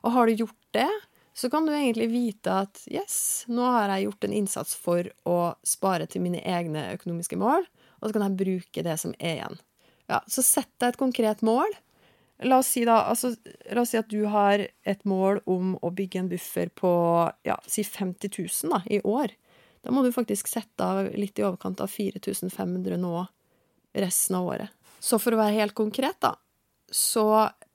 Og 0.00 0.14
har 0.14 0.26
du 0.26 0.42
gjort 0.42 0.74
det, 0.74 0.88
så 1.32 1.50
kan 1.50 1.66
du 1.66 1.72
egentlig 1.72 2.08
vite 2.10 2.52
at 2.64 2.82
yes, 2.90 3.44
nå 3.48 3.64
har 3.64 3.92
jeg 3.94 4.08
gjort 4.08 4.26
en 4.26 4.34
innsats 4.36 4.74
for 4.76 5.06
å 5.28 5.38
spare 5.66 6.08
til 6.10 6.24
mine 6.24 6.42
egne 6.42 6.88
økonomiske 6.96 7.38
mål, 7.40 7.68
og 8.00 8.08
så 8.08 8.16
kan 8.16 8.26
jeg 8.26 8.40
bruke 8.40 8.84
det 8.84 8.96
som 9.00 9.14
er 9.18 9.36
igjen. 9.38 9.60
Ja, 10.10 10.18
så 10.26 10.42
sett 10.42 10.72
deg 10.82 10.94
et 10.94 11.00
konkret 11.00 11.44
mål. 11.46 11.70
La 12.48 12.58
oss 12.62 12.72
si, 12.72 12.82
da, 12.88 13.02
altså, 13.12 13.34
la 13.70 13.84
oss 13.84 13.92
si 13.92 14.00
at 14.00 14.10
du 14.10 14.24
har 14.32 14.64
et 14.88 15.02
mål 15.08 15.42
om 15.50 15.74
å 15.84 15.92
bygge 15.94 16.22
en 16.22 16.30
buffer 16.30 16.72
på 16.72 16.90
ja, 17.46 17.58
si 17.68 17.84
50 17.84 18.32
000 18.32 18.72
da, 18.72 18.80
i 18.88 19.02
år. 19.04 19.36
Da 19.84 19.92
må 19.94 20.02
du 20.04 20.10
faktisk 20.12 20.48
sette 20.48 20.84
av 20.84 21.12
litt 21.14 21.38
i 21.38 21.44
overkant 21.44 21.80
av 21.84 21.92
4500 21.92 22.98
nå 23.00 23.14
resten 24.00 24.38
av 24.40 24.48
året. 24.48 24.72
Så 25.00 25.20
for 25.20 25.36
å 25.36 25.40
være 25.40 25.60
helt 25.60 25.76
konkret, 25.76 26.18
da, 26.24 26.34
så 26.90 27.24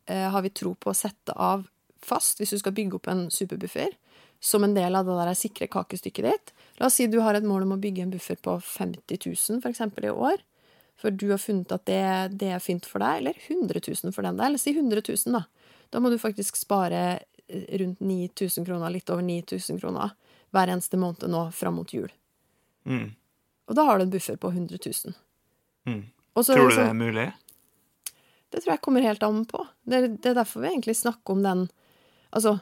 eh, 0.07 0.29
har 0.31 0.41
vi 0.45 0.49
tro 0.49 0.73
på 0.75 0.91
å 0.91 0.97
sette 0.97 1.33
av 1.33 1.65
fast, 2.05 2.39
hvis 2.39 2.53
du 2.53 2.59
skal 2.61 2.75
bygge 2.77 2.99
opp 2.99 3.07
en 3.09 3.27
superbuffer, 3.33 3.93
som 4.39 4.63
en 4.63 4.75
del 4.75 4.95
av 4.95 5.07
det 5.07 5.15
der 5.17 5.37
sikre 5.37 5.67
kakestykket 5.71 6.25
ditt. 6.27 6.51
La 6.77 6.89
oss 6.89 6.97
si 6.99 7.07
du 7.09 7.17
har 7.23 7.33
et 7.37 7.45
mål 7.47 7.63
om 7.65 7.73
å 7.77 7.81
bygge 7.81 8.03
en 8.03 8.11
buffer 8.13 8.37
på 8.37 8.57
50 8.61 9.17
000 9.25 9.61
for 9.63 9.71
eksempel 9.71 10.05
i 10.05 10.11
år, 10.13 10.43
for 10.99 11.11
du 11.11 11.29
har 11.31 11.41
funnet 11.41 11.71
at 11.75 11.85
det, 11.89 12.01
det 12.39 12.51
er 12.55 12.61
fint 12.63 12.85
for 12.87 13.03
deg, 13.03 13.23
eller 13.23 13.39
100 13.47 13.81
000 14.03 14.13
for 14.15 14.23
den 14.27 14.37
der, 14.37 14.51
eller 14.51 14.61
si 14.61 14.75
100 14.75 15.01
000 15.07 15.33
da. 15.39 15.43
Da 15.91 16.01
må 16.03 16.11
du 16.11 16.19
faktisk 16.21 16.59
spare 16.59 17.01
eh, 17.47 17.65
rundt 17.81 17.99
9000 18.03 18.67
kroner, 18.67 18.93
litt 18.93 19.09
over 19.09 19.25
9000 19.25 19.81
kroner, 19.81 20.13
hver 20.55 20.71
eneste 20.71 20.99
måned 20.99 21.25
nå 21.31 21.47
fram 21.55 21.79
mot 21.81 21.91
jul. 21.91 22.11
Mm. 22.87 23.09
Og 23.65 23.75
da 23.79 23.87
har 23.87 23.97
du 23.97 24.05
en 24.05 24.13
buffer 24.13 24.37
på 24.39 24.51
100 24.53 24.77
000. 24.85 25.15
Mm. 25.89 26.03
Og 26.35 26.45
så 26.45 26.53
Tror 26.53 26.69
du 26.69 26.75
sånn- 26.75 26.85
det 26.85 26.93
er 26.93 27.01
mulig? 27.01 27.27
Det 28.55 28.63
tror 28.63 28.77
jeg 28.77 28.83
kommer 28.85 29.03
helt 29.03 29.23
an 29.27 29.43
på. 29.49 29.65
Det 29.83 29.97
er, 29.97 30.07
det 30.15 30.31
er 30.31 30.37
derfor 30.37 30.63
vi 30.63 30.71
egentlig 30.71 30.95
snakker 30.95 31.35
om 31.35 31.43
den 31.43 31.67
Altså 32.35 32.57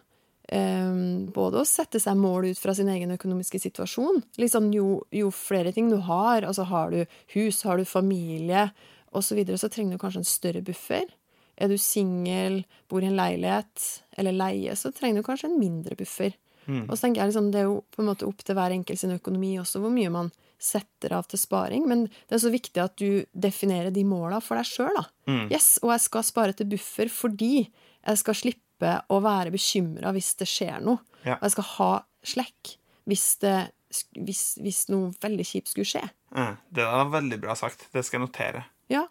ehm, 0.54 1.32
både 1.34 1.64
å 1.64 1.66
sette 1.66 1.98
seg 2.02 2.20
mål 2.20 2.52
ut 2.52 2.60
fra 2.62 2.76
sin 2.78 2.92
egen 2.94 3.16
økonomiske 3.16 3.58
situasjon. 3.64 4.20
Liksom 4.38 4.68
jo, 4.76 4.88
jo 5.10 5.32
flere 5.34 5.72
ting 5.74 5.88
du 5.90 5.98
har, 6.06 6.46
altså 6.46 6.68
har 6.70 6.94
du 6.94 7.00
hus, 7.34 7.64
har 7.66 7.82
du 7.82 7.90
familie 7.90 8.68
osv., 9.10 9.32
så, 9.32 9.38
videre, 9.40 9.58
så 9.62 9.70
trenger 9.74 9.98
du 9.98 10.04
kanskje 10.04 10.22
en 10.22 10.30
større 10.30 10.62
buffer. 10.66 11.10
Er 11.58 11.74
du 11.74 11.78
singel, 11.82 12.64
bor 12.90 13.02
i 13.02 13.10
en 13.10 13.18
leilighet 13.18 13.90
eller 14.18 14.38
leie, 14.38 14.78
så 14.78 14.94
trenger 14.94 15.22
du 15.22 15.28
kanskje 15.28 15.50
en 15.50 15.60
mindre 15.62 15.98
buffer. 15.98 16.38
Mm. 16.66 16.86
Og 16.86 16.96
så 16.96 17.08
tenker 17.08 17.24
jeg 17.24 17.34
liksom, 17.34 17.50
Det 17.52 17.60
er 17.60 17.68
jo 17.68 17.82
på 17.94 18.02
en 18.02 18.10
måte 18.12 18.30
opp 18.30 18.46
til 18.46 18.58
hver 18.58 18.74
enkelt 18.78 19.02
sin 19.02 19.18
økonomi 19.18 19.56
også, 19.62 19.82
hvor 19.82 19.94
mye 19.94 20.14
man 20.14 20.32
setter 20.64 21.14
av 21.18 21.28
til 21.28 21.42
sparing. 21.42 21.86
Men 21.90 22.06
det 22.08 22.38
er 22.38 22.42
så 22.46 22.52
viktig 22.54 22.80
at 22.84 22.96
du 23.02 23.26
definerer 23.36 23.92
de 23.92 24.04
måla 24.08 24.40
for 24.44 24.56
deg 24.60 24.66
sjøl. 24.70 25.00
Mm. 25.28 25.50
Yes, 25.52 25.76
og 25.84 25.92
jeg 25.92 26.06
skal 26.08 26.24
spare 26.28 26.56
til 26.56 26.70
buffer 26.72 27.12
fordi 27.12 27.54
jeg 27.68 28.22
skal 28.22 28.38
slippe 28.40 28.94
å 29.12 29.20
være 29.24 29.52
bekymra 29.54 30.12
hvis 30.16 30.34
det 30.40 30.48
skjer 30.52 30.80
noe. 30.84 31.00
Ja. 31.24 31.38
Og 31.40 31.46
jeg 31.50 31.56
skal 31.58 31.70
ha 31.78 31.92
slekk 32.24 32.74
hvis, 33.08 33.26
det, 33.44 33.58
hvis, 34.16 34.44
hvis 34.64 34.86
noe 34.92 35.12
veldig 35.24 35.46
kjipt 35.48 35.72
skulle 35.74 35.88
skje. 35.92 36.06
Mm. 36.36 36.56
Det 36.72 36.88
var 36.88 37.12
veldig 37.14 37.42
bra 37.44 37.56
sagt. 37.60 37.86
Det 37.94 38.04
skal 38.08 38.20
jeg 38.22 38.26
notere. 38.30 38.64
Ja. 38.92 39.04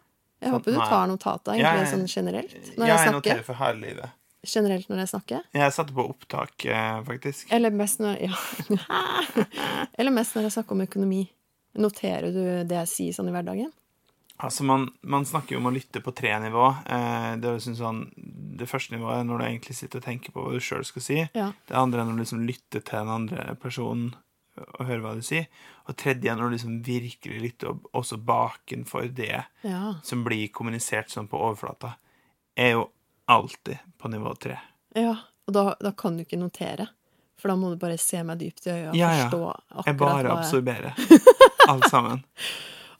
Jeg 0.43 0.49
Sånn, 0.51 0.57
håper 0.59 0.73
du 0.75 0.81
tar 0.81 1.07
notater 1.07 1.53
egentlig 1.55 1.85
jeg- 1.85 1.93
sånn 1.93 2.09
generelt 2.11 2.53
når 2.75 2.87
jeg 2.87 2.97
jeg 2.97 2.99
snakker. 3.07 3.15
noterer 3.21 3.43
for 3.47 3.61
hele 3.61 3.79
livet. 3.85 4.09
Generelt 4.43 4.89
når 4.91 4.97
jeg 4.99 5.07
snakker. 5.13 5.43
Jeg 5.55 5.71
satte 5.71 5.93
på 5.95 6.03
opptak, 6.11 6.65
eh, 6.67 6.97
faktisk. 7.07 7.47
Eller 7.55 7.71
mest 7.71 8.01
når 8.03 8.17
Ja. 8.25 8.35
Eller 9.97 10.11
mest 10.11 10.35
når 10.35 10.49
jeg 10.49 10.55
snakker 10.57 10.75
om 10.75 10.81
økonomi. 10.83 11.21
Noterer 11.79 12.29
du 12.33 12.43
det 12.69 12.75
jeg 12.83 12.87
sier 12.91 13.15
sånn 13.17 13.29
i 13.31 13.33
hverdagen? 13.33 13.71
Altså, 14.43 14.63
man, 14.65 14.87
man 15.05 15.25
snakker 15.25 15.55
jo 15.55 15.59
om 15.61 15.69
å 15.69 15.73
lytte 15.73 16.01
på 16.03 16.11
tre 16.17 16.33
nivå. 16.41 16.65
Eh, 16.89 17.35
det, 17.41 17.51
liksom 17.55 17.75
sånn, 17.77 17.99
det 18.57 18.67
første 18.69 18.95
nivået 18.95 19.19
er 19.21 19.27
når 19.29 19.39
du 19.39 19.45
egentlig 19.45 19.75
sitter 19.77 20.01
og 20.01 20.05
tenker 20.07 20.33
på 20.35 20.43
hva 20.43 20.53
du 20.55 20.59
sjøl 20.63 20.83
skal 20.85 21.05
si. 21.05 21.19
Ja. 21.37 21.51
Det 21.69 21.77
andre 21.77 22.01
er 22.01 22.09
når 22.09 22.17
du 22.17 22.23
liksom 22.25 22.43
lytter 22.49 22.81
til 22.81 22.97
den 22.99 23.11
andre 23.13 23.55
personen 23.61 24.15
og 24.57 24.83
hører 24.85 25.01
hva 25.05 25.13
du 25.17 25.21
sier. 25.25 25.47
Og 25.89 25.95
tredje 25.97 26.29
er 26.29 26.37
når 26.37 26.49
du 26.51 26.55
liksom 26.57 26.79
virkelig 26.85 27.39
lytter 27.45 27.71
og 27.71 27.87
også 27.97 28.17
bakenfor 28.25 29.07
det 29.17 29.43
Ja. 29.65 29.95
som 30.05 30.25
blir 30.25 30.49
kommunisert 30.53 31.09
sånn 31.13 31.29
på 31.29 31.39
overflata, 31.41 31.95
er 32.57 32.75
jo 32.75 32.83
alltid 33.29 33.79
på 34.01 34.11
nivå 34.13 34.33
tre. 34.37 34.59
ja. 34.97 35.15
Og 35.43 35.51
da, 35.51 35.63
da 35.83 35.89
kan 35.91 36.15
du 36.15 36.21
ikke 36.23 36.37
notere. 36.39 36.85
For 37.35 37.51
da 37.51 37.57
må 37.59 37.73
du 37.73 37.75
bare 37.81 37.97
se 37.99 38.21
meg 38.23 38.37
dypt 38.39 38.63
i 38.69 38.71
øya 38.71 38.89
og 38.91 38.95
Ja, 38.95 39.09
ja. 39.11 39.23
forstå 39.25 39.39
akkurat 39.81 39.97
bare 39.99 40.13
hva 40.13 40.21
jeg 40.23 40.37
absorberer 40.37 40.93
alt 41.69 41.89
sammen. 41.91 42.23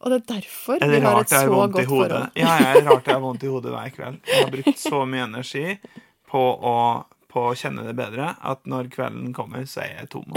Og 0.03 0.11
det 0.11 0.17
er 0.17 0.25
derfor 0.33 0.83
Er 0.83 0.91
vi 0.91 0.99
har 0.99 1.21
et 1.21 1.31
så 1.31 1.47
godt 1.47 1.87
forhold. 1.87 2.29
Ja, 2.35 2.55
ja, 2.59 2.73
det 2.75 2.83
er 2.83 2.89
rart 2.89 3.07
jeg 3.07 3.15
har 3.15 3.23
vondt 3.23 3.43
i 3.43 3.51
hodet 3.51 3.71
hver 3.71 3.91
kveld. 3.95 4.17
Jeg 4.27 4.43
har 4.43 4.51
brukt 4.51 4.79
så 4.79 5.03
mye 5.07 5.27
energi 5.29 5.77
på 6.27 6.41
å, 6.43 6.75
på 7.31 7.45
å 7.47 7.53
kjenne 7.55 7.85
det 7.87 7.93
bedre 7.95 8.33
at 8.35 8.65
når 8.67 8.89
kvelden 8.91 9.31
kommer, 9.37 9.63
så 9.69 9.85
er 9.85 9.93
jeg 10.01 10.09
tom. 10.11 10.27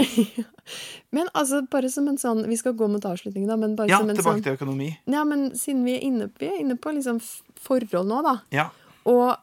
Men 1.15 1.27
altså, 1.33 1.65
bare 1.71 1.91
som 1.91 2.07
en 2.11 2.19
sånn 2.19 2.45
Vi 2.47 2.57
skal 2.59 2.77
gå 2.79 2.87
mot 2.91 3.03
avslutningen, 3.07 3.49
da, 3.49 3.55
men 3.59 3.75
bare 3.77 3.91
Ja, 3.91 3.99
som 4.01 4.09
en 4.11 4.17
tilbake 4.17 4.39
sånn 4.39 4.45
til 4.45 4.57
økonomi. 4.57 4.89
Ja, 5.07 5.23
men 5.27 5.49
siden 5.55 5.85
vi 5.87 5.93
er 5.95 6.03
inne, 6.03 6.27
vi 6.39 6.49
er 6.51 6.57
inne 6.59 6.75
på 6.79 6.91
liksom 6.95 7.21
forhold 7.63 8.09
nå, 8.09 8.23
da. 8.25 8.33
Ja. 8.55 8.65
Og 9.07 9.35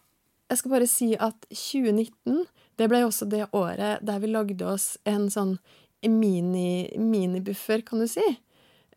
jeg 0.51 0.61
skal 0.61 0.75
bare 0.75 0.89
si 0.91 1.15
at 1.17 1.47
2019, 1.49 2.45
det 2.81 2.89
ble 2.91 3.01
også 3.07 3.29
det 3.31 3.47
året 3.57 4.05
der 4.05 4.21
vi 4.21 4.33
lagde 4.33 4.69
oss 4.69 4.95
en 5.09 5.31
sånn 5.33 5.57
mini, 6.05 6.93
minibuffer, 7.01 7.81
kan 7.87 8.03
du 8.05 8.09
si. 8.11 8.25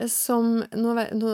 Som 0.06 0.60
Nå, 0.78 0.94
nå, 1.18 1.32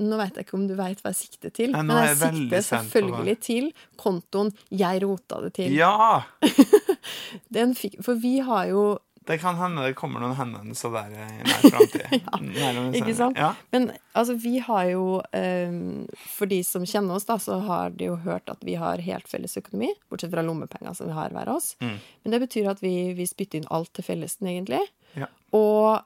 nå 0.00 0.18
vet 0.18 0.38
jeg 0.38 0.46
ikke 0.46 0.56
om 0.56 0.66
du 0.66 0.74
veit 0.78 1.02
hva 1.04 1.12
jeg 1.12 1.20
sikter 1.20 1.52
til, 1.54 1.74
Nei, 1.74 1.82
men 1.84 1.98
jeg 2.00 2.16
jeg 2.16 2.18
sikter 2.22 2.66
selvfølgelig 2.70 3.38
til 3.44 3.70
kontoen 4.00 4.52
'Jeg 4.70 5.02
rota 5.04 5.40
det 5.44 5.52
til'. 5.58 5.74
ja! 5.76 6.22
Den 7.56 7.74
fikk, 7.74 8.00
for 8.04 8.14
vi 8.14 8.38
har 8.40 8.66
jo 8.70 8.98
Det 9.26 9.38
kan 9.38 9.54
hende 9.54 9.84
det 9.86 9.94
kommer 9.94 10.18
noen 10.18 10.34
henvendelser 10.34 10.90
der 10.90 11.12
i 11.14 11.26
nær 11.46 11.62
framtid. 11.70 12.94
Ikke 12.98 13.14
sant? 13.14 13.38
Ja. 13.38 13.52
Men 13.70 13.92
altså, 14.18 14.34
vi 14.34 14.58
har 14.58 14.84
jo 14.90 15.22
um, 15.22 16.08
For 16.26 16.50
de 16.50 16.58
som 16.66 16.82
kjenner 16.82 17.14
oss, 17.14 17.28
da, 17.28 17.36
så 17.38 17.60
har 17.62 17.90
de 17.94 18.08
jo 18.10 18.16
hørt 18.24 18.50
at 18.50 18.58
vi 18.66 18.74
har 18.74 18.98
helt 18.98 19.28
felles 19.30 19.54
økonomi. 19.56 19.92
Bortsett 20.10 20.32
fra 20.32 20.42
lommepenger 20.42 20.92
som 20.98 21.06
vi 21.06 21.14
har 21.14 21.30
hver 21.30 21.52
oss. 21.54 21.76
Mm. 21.78 22.00
Men 22.24 22.34
det 22.34 22.40
betyr 22.48 22.70
at 22.74 22.82
vi, 22.82 23.12
vi 23.14 23.26
spytter 23.30 23.60
inn 23.62 23.70
alt 23.70 23.92
til 23.94 24.02
fellesen, 24.02 24.50
egentlig. 24.50 24.82
Ja. 25.14 25.30
Og 25.54 26.00
eh, 26.00 26.02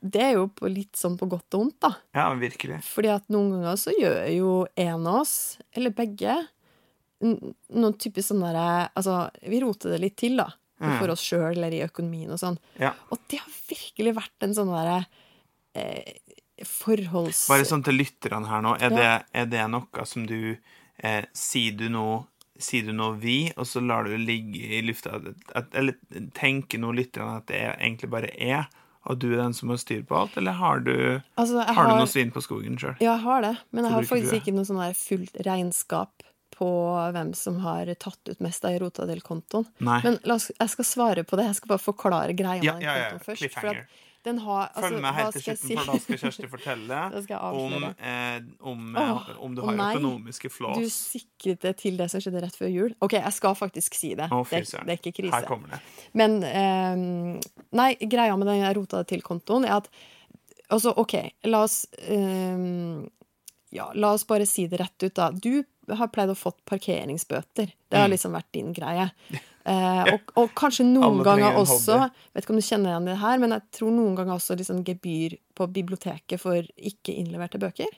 det 0.00 0.22
er 0.24 0.32
jo 0.38 0.46
på 0.56 0.68
litt 0.72 0.96
sånn 0.98 1.16
på 1.20 1.28
godt 1.30 1.54
og 1.56 1.62
vondt, 1.64 1.76
da. 1.84 1.90
ja, 2.16 2.26
virkelig. 2.38 2.80
Fordi 2.86 3.10
at 3.14 3.26
noen 3.32 3.52
ganger 3.56 3.76
så 3.80 3.92
gjør 3.96 4.22
jo 4.34 4.54
en 4.80 5.06
av 5.06 5.20
oss, 5.22 5.34
eller 5.76 5.94
begge, 5.96 6.36
noen 7.20 7.96
typisk 8.00 8.30
sånn 8.30 8.40
derre 8.44 8.88
Altså, 8.96 9.16
vi 9.44 9.60
roter 9.60 9.92
det 9.94 10.00
litt 10.06 10.16
til, 10.20 10.38
da. 10.40 10.48
Mm. 10.80 10.94
For 10.96 11.12
oss 11.12 11.20
sjøl 11.20 11.50
eller 11.58 11.74
i 11.76 11.82
økonomien 11.84 12.30
og 12.32 12.40
sånn. 12.40 12.56
Ja. 12.80 12.94
Og 13.12 13.20
det 13.28 13.42
har 13.42 13.56
virkelig 13.68 14.14
vært 14.16 14.46
en 14.46 14.54
sånn 14.56 14.70
derre 14.72 15.02
eh, 15.76 16.14
forholds... 16.64 17.42
Bare 17.52 17.66
sånn 17.68 17.84
til 17.84 17.98
lytterne 18.00 18.48
her 18.48 18.64
nå. 18.64 18.72
Er, 18.80 18.88
Ja. 18.88 18.96
det, 18.96 19.10
er 19.42 19.50
det 19.52 19.66
noe 19.74 20.06
som 20.08 20.24
du 20.28 20.56
eh, 20.56 21.24
Sier 21.36 21.76
du 21.76 21.90
noe 21.92 22.22
Sier 22.60 22.84
du 22.84 22.92
noe 22.92 23.14
vi, 23.16 23.50
og 23.56 23.64
så 23.64 23.80
lar 23.80 24.04
du 24.04 24.10
det 24.12 24.24
ligge 24.24 24.60
i 24.76 24.82
lufta? 24.84 25.14
At, 25.56 25.70
eller 25.76 25.96
tenker 26.36 26.80
nå 26.82 26.90
lytterne 26.92 27.38
at 27.38 27.46
det 27.48 27.60
egentlig 27.70 28.10
bare 28.12 28.28
er, 28.36 28.66
og 29.08 29.20
du 29.22 29.30
er 29.32 29.38
den 29.40 29.54
som 29.56 29.72
har 29.72 29.80
styr 29.80 30.02
på 30.06 30.16
alt, 30.18 30.36
eller 30.36 30.58
har 30.58 30.82
du, 30.84 30.94
Altså, 31.40 31.62
har, 31.62 31.72
har 31.74 31.88
du 31.88 32.02
noe 32.02 32.10
svin 32.10 32.32
på 32.34 32.42
skogen 32.44 32.76
sjøl? 32.80 32.96
Ja, 33.00 33.14
jeg 33.14 33.24
har 33.24 33.46
det, 33.46 33.54
men 33.70 33.86
jeg 33.86 33.94
har 33.96 34.08
faktisk 34.10 34.40
ikke 34.40 34.56
noe 34.56 34.68
sånn 34.68 34.82
fullt 34.98 35.40
regnskap 35.46 36.26
på 36.60 36.68
hvem 37.16 37.32
som 37.38 37.56
har 37.64 37.88
tatt 38.00 38.28
ut 38.28 38.44
mest 38.44 38.68
av 38.68 38.76
rota 38.82 39.08
del-kontoen. 39.08 39.64
Nei. 39.80 39.98
Men 40.04 40.20
oss, 40.36 40.50
jeg 40.52 40.74
skal 40.74 40.88
svare 40.88 41.24
på 41.24 41.40
det. 41.40 41.48
Jeg 41.48 41.60
skal 41.62 41.72
bare 41.74 41.82
forklare 41.82 42.36
greia 42.36 42.60
Ja, 42.62 42.76
med 42.76 42.84
ja, 42.84 42.96
ja. 42.98 43.10
kontoen 43.14 43.26
først. 43.30 43.40
Cliffhanger. 43.46 43.84
har, 44.44 44.66
altså, 44.74 44.82
Følg 44.84 45.00
med 45.00 45.14
helt 45.16 45.32
til 45.32 45.42
slutten, 45.46 45.68
si? 45.70 45.76
for 45.78 45.86
da 45.88 46.00
skal 46.04 46.18
Kjersti 46.20 46.48
fortelle 46.52 46.96
skal 47.24 47.54
om, 47.56 47.84
eh, 47.88 48.42
om, 48.68 48.82
eh, 49.00 49.30
om 49.46 49.54
du 49.56 49.62
har 49.64 49.78
nei. 49.78 49.86
økonomiske 49.96 50.50
Du 50.76 50.90
sikret 50.92 51.64
det 51.64 51.72
til 51.80 51.96
det 51.96 52.10
som 52.12 52.20
skjedde 52.20 52.42
rett 52.44 52.58
før 52.60 52.68
jul? 52.68 52.92
OK, 53.00 53.16
jeg 53.16 53.32
skal 53.38 53.56
faktisk 53.56 53.96
si 53.96 54.12
det. 54.20 54.28
Oh, 54.28 54.44
det, 54.50 54.66
søren. 54.68 54.84
det 54.90 54.98
er 54.98 55.00
ikke 55.00 55.14
krise. 55.22 55.32
Her 55.38 55.48
kommer 55.48 55.72
det. 55.72 55.80
Men 56.20 56.36
eh, 56.44 57.40
Nei, 57.80 57.90
greia 58.12 58.36
med 58.36 58.52
den 58.52 58.60
rota 58.76 59.00
det 59.00 59.14
til-kontoen 59.14 59.64
er 59.64 59.78
at 59.80 59.88
Altså, 60.70 60.92
OK, 61.02 61.16
la 61.50 61.64
oss 61.64 61.80
eh, 62.04 62.60
Ja, 63.74 63.88
la 63.94 64.12
oss 64.14 64.26
bare 64.28 64.46
si 64.46 64.68
det 64.70 64.84
rett 64.84 65.02
ut, 65.08 65.14
da. 65.16 65.30
Du 65.32 65.64
har 65.96 66.08
pleid 66.12 66.30
å 66.30 66.36
fått 66.38 66.58
parkeringsbøter. 66.68 67.72
Det 67.90 67.98
har 67.98 68.08
Mm. 68.08 68.12
liksom 68.14 68.32
vært 68.36 68.50
din 68.52 68.72
greie. 68.76 69.10
Eh, 69.70 70.04
og, 70.14 70.30
og 70.40 70.54
kanskje 70.56 70.86
noen 70.88 71.18
ganger 71.22 71.52
også. 71.60 71.98
Vet 72.32 72.46
ikke 72.46 72.54
om 72.54 72.56
du 72.56 72.64
kjenner 72.64 72.94
igjen 72.94 73.04
det 73.10 73.16
her, 73.20 73.36
men 73.38 73.52
jeg 73.52 73.60
tror 73.76 73.90
noen 73.92 74.14
ganger 74.16 74.38
også 74.38 74.56
liksom 74.56 74.78
gebyr 74.88 75.34
på 75.54 75.66
biblioteket 75.68 76.40
for 76.40 76.64
ikke 76.80 77.12
innleverte 77.12 77.60
bøker. 77.60 77.92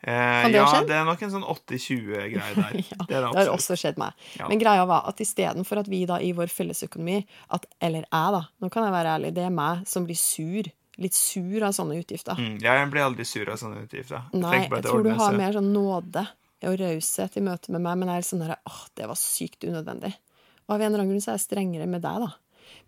Eh, 0.00 0.46
det 0.48 0.56
ja, 0.56 0.80
det 0.88 0.96
er 0.96 1.04
nok 1.04 1.20
en 1.22 1.30
sånn 1.36 1.44
80-20-greie 1.44 2.54
der. 2.56 2.78
Ja, 2.80 2.96
det 3.04 3.20
det 3.20 3.20
Det 3.20 3.42
har 3.42 3.52
også 3.52 3.76
skjedd 3.78 4.00
meg. 4.00 4.16
Ja. 4.40 4.48
Men 4.48 4.58
greia 4.64 4.86
var 4.88 5.04
at 5.12 5.20
istedenfor 5.20 5.82
at 5.84 5.90
vi 5.92 6.00
da 6.08 6.16
i 6.24 6.32
vår 6.36 6.48
fellesøkonomi 6.52 7.20
at, 7.52 7.68
Eller 7.84 8.08
jeg, 8.08 8.32
da. 8.38 8.40
Nå 8.64 8.72
kan 8.72 8.88
jeg 8.88 8.96
være 8.96 9.14
ærlig. 9.18 9.34
Det 9.36 9.44
er 9.44 9.52
meg 9.54 9.84
som 9.86 10.08
blir 10.08 10.16
sur. 10.18 10.72
Litt 11.04 11.14
sur 11.14 11.64
av 11.68 11.76
sånne 11.76 12.00
utgifter. 12.00 12.38
Mm, 12.40 12.56
jeg 12.64 12.90
blir 12.90 13.04
aldri 13.04 13.24
sur 13.28 13.48
av 13.52 13.60
sånne 13.60 13.84
utgifter. 13.84 14.24
Nei, 14.32 14.56
jeg, 14.62 14.70
jeg 14.72 14.84
tror 14.88 15.04
du 15.04 15.12
har 15.20 15.36
mer 15.36 15.52
sånn 15.60 15.72
nåde 15.74 16.24
og 16.70 16.78
raushet 16.80 17.38
i 17.38 17.44
møte 17.44 17.74
med 17.74 17.84
meg, 17.84 17.98
men 18.00 18.12
jeg 18.12 18.22
er 18.22 18.28
sånn 18.28 18.44
der 18.44 18.56
åh, 18.56 18.80
det 18.98 19.08
var 19.10 19.20
sykt 19.20 19.66
unødvendig. 19.66 20.12
Og 20.64 20.76
av 20.76 20.80
en 20.80 20.88
eller 20.88 21.02
annen 21.02 21.12
grunn 21.12 21.24
så 21.24 21.32
er 21.32 21.38
jeg 21.38 21.46
strengere 21.46 21.88
med 21.90 22.04
deg, 22.04 22.24
da. 22.24 22.30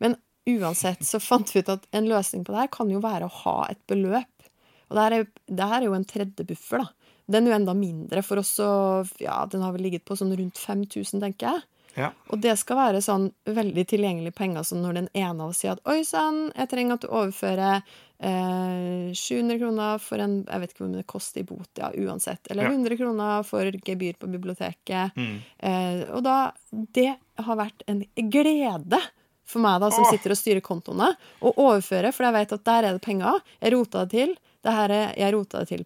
Men 0.03 0.17
uansett 0.47 1.03
så 1.05 1.21
fant 1.21 1.51
vi 1.53 1.63
ut 1.65 1.73
at 1.75 1.87
en 1.97 2.09
løsning 2.09 2.45
på 2.47 2.55
det 2.55 2.65
her 2.65 2.73
kan 2.73 2.91
jo 2.93 3.03
være 3.05 3.29
å 3.29 3.37
ha 3.43 3.57
et 3.73 3.83
beløp. 3.91 4.51
Og 4.87 4.97
det 4.97 5.05
her 5.05 5.17
er, 5.17 5.27
det 5.51 5.71
her 5.73 5.81
er 5.81 5.89
jo 5.89 5.97
en 5.99 6.09
tredje 6.09 6.47
buffer, 6.47 6.85
da. 6.85 7.13
Den 7.27 7.47
er 7.47 7.51
jo 7.51 7.57
enda 7.57 7.73
mindre 7.75 8.23
for 8.23 8.39
oss 8.39 8.53
og 8.63 9.09
Ja, 9.19 9.41
den 9.51 9.65
har 9.67 9.73
vel 9.75 9.83
ligget 9.89 10.05
på 10.07 10.15
sånn 10.19 10.35
rundt 10.39 10.61
5000, 10.63 11.25
tenker 11.25 11.49
jeg. 11.51 11.65
Ja. 11.97 12.11
Og 12.29 12.43
det 12.45 12.53
skal 12.61 12.79
være 12.79 13.01
sånn 13.03 13.31
veldig 13.49 13.87
tilgjengelige 13.89 14.37
penger, 14.37 14.67
som 14.69 14.83
når 14.85 14.99
den 15.01 15.09
ene 15.17 15.47
av 15.47 15.51
oss 15.51 15.63
sier 15.63 15.75
at 15.75 15.89
oi 15.89 16.03
sann, 16.05 16.51
jeg 16.53 16.71
trenger 16.71 16.99
at 16.99 17.07
du 17.07 17.09
overfører 17.09 17.97
eh, 18.21 19.13
700 19.15 19.59
kroner 19.61 19.99
for 20.01 20.19
en 20.23 20.45
Jeg 20.47 20.61
vet 20.61 20.71
ikke 20.73 20.85
hvor 20.85 20.91
mye 20.93 21.03
det 21.03 21.07
koster 21.07 21.41
i 21.41 21.45
bot, 21.45 21.69
ja, 21.79 21.91
uansett. 21.93 22.41
Eller 22.51 22.65
Ja. 22.65 22.71
100 22.71 22.97
kroner 22.97 23.43
for 23.45 23.71
gebyr 23.71 24.17
på 24.19 24.31
biblioteket. 24.31 25.15
Mm. 25.17 25.37
Eh, 25.59 26.05
og 26.15 26.23
da 26.25 26.53
Det 26.73 27.17
har 27.39 27.57
vært 27.57 27.83
en 27.87 28.05
glede 28.17 29.01
for 29.45 29.61
meg, 29.63 29.81
da, 29.81 29.91
som 29.91 30.03
Åh. 30.05 30.11
sitter 30.11 30.31
og 30.35 30.37
styrer 30.41 30.61
kontoene, 30.61 31.13
å 31.41 31.53
overføre, 31.55 32.13
for 32.13 32.25
jeg 32.25 32.33
vet 32.35 32.53
at 32.53 32.65
der 32.65 32.85
er 32.89 32.93
det 32.97 33.03
penger. 33.03 33.41
Jeg 33.63 33.73
rota 33.73 34.05
det 34.05 34.11
til. 34.11 34.35
Det 34.65 34.73
her 34.73 34.91
er, 34.91 35.15
jeg 35.17 35.33
rota 35.35 35.59
det 35.63 35.69
til 35.69 35.85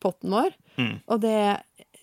potten 0.00 0.30
vår, 0.30 0.54
Mm. 0.78 1.00
og 1.06 1.20
det 1.20 1.60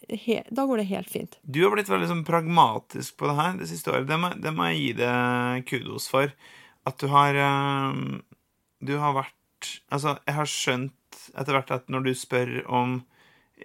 he, 0.10 0.44
Da 0.52 0.66
går 0.66 0.78
det 0.78 0.88
helt 0.88 1.10
fint. 1.10 1.38
Du 1.50 1.62
har 1.64 1.72
blitt 1.76 1.88
veldig 1.90 2.08
sånn 2.08 2.24
pragmatisk 2.26 3.18
på 3.18 3.28
det 3.30 3.36
her 3.36 3.58
det 3.58 3.68
siste 3.68 3.92
året. 3.92 4.06
Det 4.08 4.18
må, 4.20 4.30
det 4.40 4.54
må 4.54 4.64
jeg 4.70 4.78
gi 4.78 4.94
deg 5.02 5.66
kudos 5.66 6.08
for. 6.08 6.32
At 6.86 6.98
du 7.00 7.08
har 7.08 7.34
eh, 7.36 8.20
Du 8.80 8.96
har 9.02 9.16
vært 9.18 9.36
Altså, 9.92 10.16
jeg 10.24 10.36
har 10.38 10.48
skjønt 10.48 11.24
etter 11.36 11.56
hvert 11.56 11.72
at 11.76 11.90
når 11.92 12.06
du 12.06 12.14
spør 12.16 12.52
om 12.66 13.00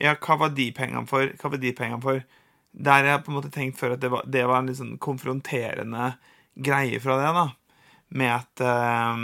Ja, 0.01 0.17
hva 0.19 0.39
var 0.41 0.55
de 0.57 0.71
pengene 0.75 1.07
for? 1.07 1.29
Hva 1.39 1.53
var 1.53 1.61
de 1.63 1.71
pengene 1.77 2.03
for? 2.03 2.23
Der 2.75 3.07
jeg 3.07 3.23
på 3.23 3.31
en 3.31 3.37
måte 3.39 3.53
tenkt 3.55 3.79
før 3.79 3.95
at 3.95 4.03
det 4.03 4.11
var, 4.11 4.25
det 4.27 4.43
var 4.51 4.59
en 4.59 4.71
litt 4.71 4.81
sånn 4.81 4.97
konfronterende 4.99 6.17
greie 6.59 6.99
fra 7.03 7.15
det, 7.21 7.29
da. 7.37 7.45
Med 8.19 8.33
at, 8.35 8.63
eh, 8.67 9.21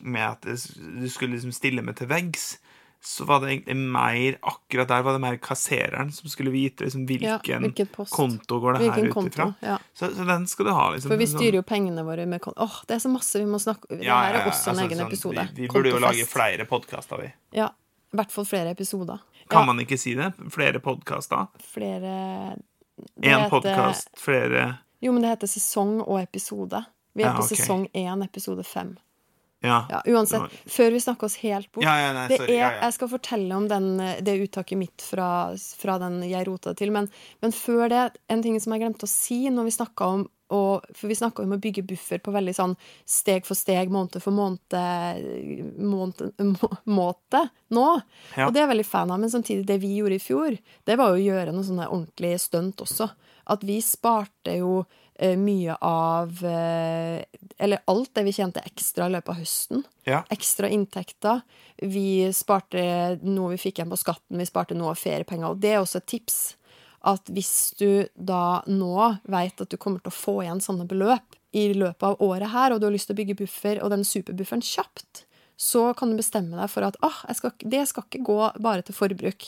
med 0.00 0.24
at 0.24 0.48
du 0.48 1.04
skulle 1.12 1.34
liksom 1.34 1.52
stille 1.52 1.84
meg 1.84 1.98
til 2.00 2.08
veggs. 2.08 2.54
Så 3.04 3.26
var 3.28 3.42
det 3.42 3.50
egentlig 3.50 3.76
mer 3.76 4.38
Akkurat 4.48 4.88
der 4.88 5.02
var 5.04 5.12
det 5.12 5.20
mer 5.20 5.36
kassereren 5.36 6.08
som 6.12 6.30
skulle 6.32 6.50
vite 6.50 6.86
liksom 6.86 7.02
Ja, 7.20 7.36
hvilken 7.36 7.66
hvilken 7.66 8.06
konto 8.10 8.60
går 8.62 8.78
det 8.78 8.90
her 8.90 9.04
ut 9.10 9.28
ifra. 9.28 9.46
Ja. 9.60 9.78
Så, 9.92 10.08
så 10.16 10.24
den 10.24 10.46
skal 10.48 10.66
du 10.66 10.72
ha, 10.72 10.86
liksom. 10.94 11.10
For 11.12 11.20
vi 11.20 11.26
Sånn- 11.28 11.38
styrer 11.42 11.60
jo 11.60 11.62
pengene 11.68 12.04
våre 12.06 12.24
med 12.26 12.40
konto. 12.40 12.64
Åh, 12.64 12.80
det 12.88 12.96
er 12.96 13.02
så 13.04 13.12
masse 13.12 13.38
vi 13.38 13.44
må 13.44 13.60
snakke 13.60 13.88
Det 13.92 14.04
Ja, 14.06 14.22
her 14.22 14.34
ja, 14.34 14.40
er 14.40 14.48
også 14.50 14.70
en 14.70 14.78
altså, 14.78 14.86
egen 14.88 14.98
sånn, 14.98 15.12
episode. 15.12 15.48
Vi, 15.54 15.62
vi 15.62 15.68
burde 15.68 15.92
jo 15.92 16.00
lage 16.00 16.26
flere 16.26 16.64
podkaster, 16.64 17.20
vi. 17.20 17.32
Ja. 17.60 17.68
I 18.14 18.16
hvert 18.16 18.32
fall 18.32 18.44
flere 18.48 18.70
episoder. 18.70 19.20
Kan 19.50 19.66
man 19.66 19.80
ikke 19.84 19.98
si 20.00 20.14
det? 20.14 20.32
Flere 20.54 20.80
podkaster? 20.80 21.48
Flere 21.60 22.56
det 22.96 23.28
Én 23.28 23.50
podkast, 23.50 24.08
flere 24.16 24.78
Jo, 25.02 25.12
men 25.12 25.22
det 25.22 25.34
heter 25.34 25.50
sesong 25.50 25.98
og 26.00 26.20
episode. 26.22 26.84
Vi 27.14 27.22
er 27.26 27.34
på 27.34 27.42
ok. 27.42 27.48
sesong 27.52 27.88
én, 27.92 28.24
episode 28.24 28.64
fem. 28.64 28.96
Ja. 29.64 29.78
Ja, 29.90 30.02
uansett, 30.12 30.52
før 30.68 30.92
vi 30.92 31.00
snakker 31.00 31.24
oss 31.30 31.38
helt 31.40 31.70
bort 31.72 31.86
Ja, 31.86 31.94
ja, 32.02 32.12
nei, 32.12 32.26
det 32.28 32.38
sorry. 32.42 32.58
er. 32.60 32.78
Jeg 32.82 32.92
skal 32.98 33.08
fortelle 33.14 33.56
om 33.56 33.66
den, 33.70 33.88
det 34.22 34.36
uttaket 34.44 34.78
mitt 34.78 35.02
fra, 35.02 35.28
fra 35.56 35.98
den 36.04 36.20
jeg 36.28 36.46
rota 36.46 36.74
til. 36.76 36.92
Men, 36.92 37.08
men 37.40 37.52
før 37.56 37.88
det, 37.88 38.04
en 38.28 38.42
ting 38.44 38.60
som 38.60 38.76
jeg 38.76 38.84
glemte 38.84 39.08
å 39.08 39.10
si 39.10 39.46
når 39.48 39.70
vi 39.70 39.76
snakka 39.80 40.12
om 40.18 40.26
og, 40.54 40.84
For 40.94 41.08
vi 41.08 41.14
snakka 41.16 41.42
om 41.42 41.54
å 41.56 41.58
bygge 41.58 41.82
buffer 41.88 42.20
på 42.22 42.30
veldig 42.30 42.52
sånn 42.54 42.74
steg 43.08 43.46
for 43.48 43.56
steg, 43.58 43.88
måned 43.90 44.20
for 44.22 44.30
måned, 44.36 44.76
måned 45.80 46.32
må- 46.38 46.76
måte 46.86 47.40
nå. 47.74 47.86
Og 48.36 48.52
det 48.52 48.60
er 48.60 48.66
jeg 48.66 48.72
veldig 48.74 48.86
fan 48.86 49.10
av. 49.10 49.20
Men 49.20 49.30
samtidig, 49.32 49.64
det 49.66 49.78
vi 49.82 49.96
gjorde 49.98 50.18
i 50.18 50.22
fjor, 50.22 50.58
det 50.86 50.96
var 51.00 51.14
jo 51.14 51.16
å 51.22 51.24
gjøre 51.24 51.54
noe 51.54 51.64
sånne 51.66 51.88
ordentlige 51.88 52.38
stunt 52.44 52.76
også. 52.84 53.08
At 53.50 53.64
vi 53.66 53.80
sparte 53.84 54.58
jo 54.60 54.84
mye 55.38 55.76
av 55.86 56.40
eh, 56.44 57.22
Eller 57.62 57.84
alt 57.86 58.10
det 58.18 58.24
vi 58.26 58.32
tjente 58.34 58.62
ekstra 58.66 59.06
i 59.06 59.12
løpet 59.14 59.30
av 59.30 59.38
høsten 59.38 59.84
ja. 60.08 60.24
ekstra 60.34 60.68
inntekter. 60.68 61.44
Vi 61.78 62.32
sparte 62.34 62.82
noe 63.22 63.54
vi 63.54 63.60
fikk 63.62 63.78
igjen 63.78 63.92
på 63.92 64.00
skatten, 64.00 64.40
vi 64.40 64.48
sparte 64.48 64.76
noe 64.76 64.92
av 64.92 65.00
feriepenger. 65.00 65.54
Og 65.54 65.62
det 65.62 65.74
er 65.74 65.80
også 65.82 66.02
et 66.02 66.10
tips. 66.16 66.38
At 67.04 67.28
hvis 67.32 67.74
du 67.78 68.06
da 68.16 68.64
nå 68.66 68.96
veit 69.30 69.60
at 69.60 69.70
du 69.70 69.76
kommer 69.76 70.00
til 70.00 70.12
å 70.12 70.16
få 70.16 70.36
igjen 70.42 70.62
sånne 70.64 70.88
beløp 70.88 71.38
i 71.54 71.68
løpet 71.76 72.06
av 72.08 72.22
året 72.24 72.50
her, 72.50 72.74
og 72.74 72.80
du 72.80 72.88
har 72.88 72.94
lyst 72.94 73.10
til 73.10 73.14
å 73.16 73.20
bygge 73.20 73.38
buffer, 73.44 73.80
og 73.84 73.92
den 73.92 74.06
superbufferen 74.08 74.64
kjapt, 74.64 75.24
så 75.56 75.94
kan 75.94 76.10
du 76.10 76.16
bestemme 76.18 76.58
deg 76.58 76.70
for 76.70 76.86
at 76.86 76.96
ah, 77.06 77.20
skal, 77.34 77.52
det 77.62 77.84
skal 77.88 78.06
ikke 78.08 78.24
gå 78.26 78.38
bare 78.62 78.82
til 78.82 78.96
forbruk, 78.96 79.46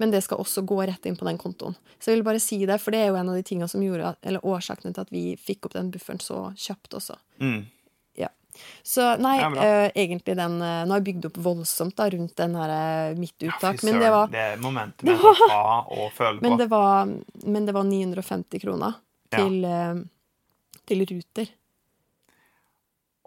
men 0.00 0.12
det 0.12 0.20
skal 0.24 0.42
også 0.42 0.62
gå 0.68 0.82
rett 0.84 1.06
inn 1.08 1.16
på 1.16 1.24
den 1.28 1.38
kontoen. 1.40 1.76
Så 1.98 2.10
jeg 2.12 2.20
vil 2.20 2.26
bare 2.26 2.42
si 2.42 2.58
det, 2.68 2.76
for 2.82 2.92
det 2.92 3.00
er 3.04 3.08
jo 3.08 3.16
en 3.20 3.30
av 3.32 3.38
de 3.38 3.44
tingene 3.46 3.68
som 3.72 3.84
gjorde, 3.84 4.14
eller 4.22 4.44
årsakene 4.44 4.92
til 4.92 5.06
at 5.06 5.14
vi 5.14 5.24
fikk 5.40 5.68
opp 5.68 5.76
den 5.78 5.88
bufferen 5.94 6.20
så 6.20 6.50
kjapt 6.60 6.98
også. 7.00 7.16
Mm. 7.40 7.62
Ja. 8.20 8.28
Så 8.84 9.08
nei, 9.20 9.38
Ja, 9.40 9.50
eh, 9.64 9.90
egentlig 9.94 10.36
den 10.38 10.54
eh, 10.64 10.82
Nå 10.88 10.94
har 10.94 11.00
jeg 11.02 11.08
bygd 11.10 11.26
opp 11.28 11.40
voldsomt 11.44 11.96
da, 11.96 12.06
rundt 12.12 12.36
den 12.40 12.54
her 12.56 12.72
eh, 12.76 13.18
mitt 13.20 13.36
uttak, 13.40 13.80
ja, 13.80 13.88
men, 13.88 14.00
det 14.00 14.12
var, 14.14 14.30
det 14.32 14.46
momentet 14.64 15.08
med 15.08 15.20
å 15.20 15.34
ta 15.42 15.62
og 15.92 16.06
føle 16.16 16.40
men, 16.44 16.56
det 16.60 16.68
var, 16.72 17.10
men 17.44 17.68
det 17.68 17.76
var 17.76 17.88
950 17.88 18.62
kroner 18.64 18.96
Ja. 19.32 19.40
til, 19.40 19.64
eh, 19.64 20.04
til 20.86 21.06
Ruter. 21.08 21.48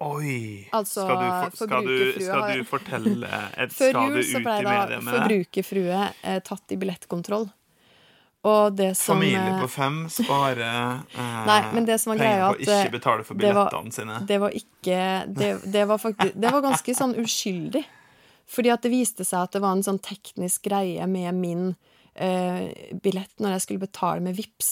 Oi! 0.02 0.70
Altså, 0.72 1.04
skal, 1.04 1.18
du, 1.20 1.30
for, 1.30 1.66
skal, 1.68 1.88
du, 1.88 2.22
skal 2.24 2.44
du 2.56 2.64
fortelle 2.70 3.30
et, 3.60 3.74
Før 3.76 3.90
Skal 3.92 4.06
jul 4.08 4.16
du 4.16 4.24
så 4.24 4.40
ut 4.40 4.46
ble 4.46 4.54
i 4.60 4.64
da 4.64 4.74
media 4.76 5.00
med 5.02 5.10
det? 5.14 5.16
forbrukerfrue 5.20 6.04
eh, 6.24 6.38
tatt 6.48 6.72
i 6.72 6.78
billettkontroll. 6.80 7.50
Og 8.48 8.76
det 8.80 8.94
som 8.96 9.18
Familie 9.20 9.42
eh, 9.52 9.58
på 9.60 9.68
fem 9.74 9.98
sparer 10.16 10.62
eh, 11.12 11.40
Nei, 11.50 11.58
men 11.76 11.88
det 11.90 11.98
som 12.00 12.14
var 12.14 12.22
penger 12.24 12.46
på 12.46 12.54
å 12.54 12.62
ikke 12.64 12.78
eh, 12.86 12.92
betale 12.94 13.26
for 13.28 13.36
det 13.42 13.50
var- 13.52 13.68
billettene 13.68 13.92
sine. 13.98 14.20
Det 14.30 14.38
var 14.40 14.56
ikke 14.56 15.00
det, 15.42 15.50
det 15.76 15.84
var 15.90 16.00
faktisk 16.00 16.38
Det 16.40 16.54
var 16.56 16.64
ganske 16.70 16.96
sånn 17.02 17.16
uskyldig. 17.20 17.84
Fordi 18.50 18.72
at 18.74 18.82
det 18.88 18.94
viste 18.94 19.26
seg 19.28 19.44
at 19.50 19.52
det 19.58 19.60
var 19.62 19.76
en 19.76 19.84
sånn 19.86 20.00
teknisk 20.02 20.64
greie 20.72 21.04
med 21.12 21.36
min 21.38 21.66
eh, 22.16 22.72
billett 23.04 23.36
når 23.44 23.58
jeg 23.58 23.66
skulle 23.68 23.84
betale 23.84 24.24
med 24.24 24.40
VIPS 24.40 24.72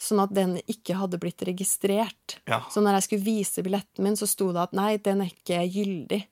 Sånn 0.00 0.22
at 0.22 0.32
den 0.32 0.54
ikke 0.64 0.96
hadde 0.96 1.18
blitt 1.20 1.42
registrert. 1.44 2.38
Ja. 2.48 2.62
Så 2.72 2.80
når 2.80 2.98
jeg 2.98 3.06
skulle 3.06 3.26
vise 3.26 3.64
billetten 3.64 4.06
min, 4.06 4.16
så 4.16 4.28
sto 4.28 4.48
det 4.54 4.62
at 4.62 4.76
nei, 4.76 4.94
den 5.02 5.20
er 5.24 5.32
ikke 5.32 5.60
gyldig. 5.68 6.22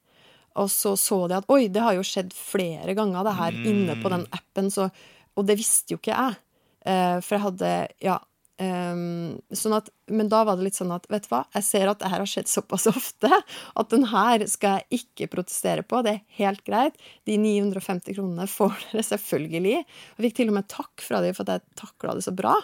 Og 0.59 0.71
så 0.73 0.95
så 0.99 1.21
de 1.29 1.37
at 1.39 1.51
oi, 1.53 1.67
det 1.73 1.83
har 1.85 1.97
jo 1.99 2.07
skjedd 2.07 2.33
flere 2.35 2.97
ganger, 2.99 3.27
det 3.27 3.37
her, 3.39 3.59
inne 3.71 3.99
på 4.01 4.11
den 4.13 4.25
appen. 4.35 4.73
Så, 4.75 4.89
og 5.37 5.47
det 5.49 5.59
visste 5.61 5.95
jo 5.95 6.01
ikke 6.01 6.17
jeg. 6.17 6.41
Uh, 6.89 7.19
for 7.21 7.37
jeg 7.37 7.47
hadde 7.51 7.77
Ja. 8.07 8.19
Um, 8.59 9.37
sånn 9.55 9.77
at, 9.77 9.87
men 10.11 10.27
da 10.27 10.41
var 10.43 10.57
det 10.59 10.65
litt 10.67 10.75
sånn 10.75 10.91
at 10.91 11.05
vet 11.07 11.29
du 11.29 11.31
hva, 11.31 11.45
jeg 11.55 11.63
ser 11.63 11.91
at 11.93 12.01
det 12.01 12.09
her 12.11 12.19
har 12.25 12.27
skjedd 12.27 12.49
såpass 12.51 12.89
ofte 12.91 13.31
at 13.31 13.93
den 13.93 14.09
her 14.11 14.43
skal 14.51 14.81
jeg 14.81 15.05
ikke 15.05 15.29
protestere 15.37 15.85
på. 15.87 16.01
Det 16.03 16.17
er 16.17 16.41
helt 16.41 16.65
greit. 16.67 16.99
De 17.29 17.37
950 17.39 18.17
kronene 18.17 18.49
får 18.51 18.75
dere 18.89 19.05
selvfølgelig. 19.13 19.77
Jeg 19.85 20.27
fikk 20.27 20.41
til 20.41 20.51
og 20.51 20.59
med 20.59 20.67
takk 20.75 21.07
fra 21.07 21.23
dem 21.23 21.39
for 21.39 21.47
at 21.47 21.61
jeg 21.61 21.79
takla 21.85 22.17
det 22.19 22.27
så 22.27 22.35
bra. 22.35 22.57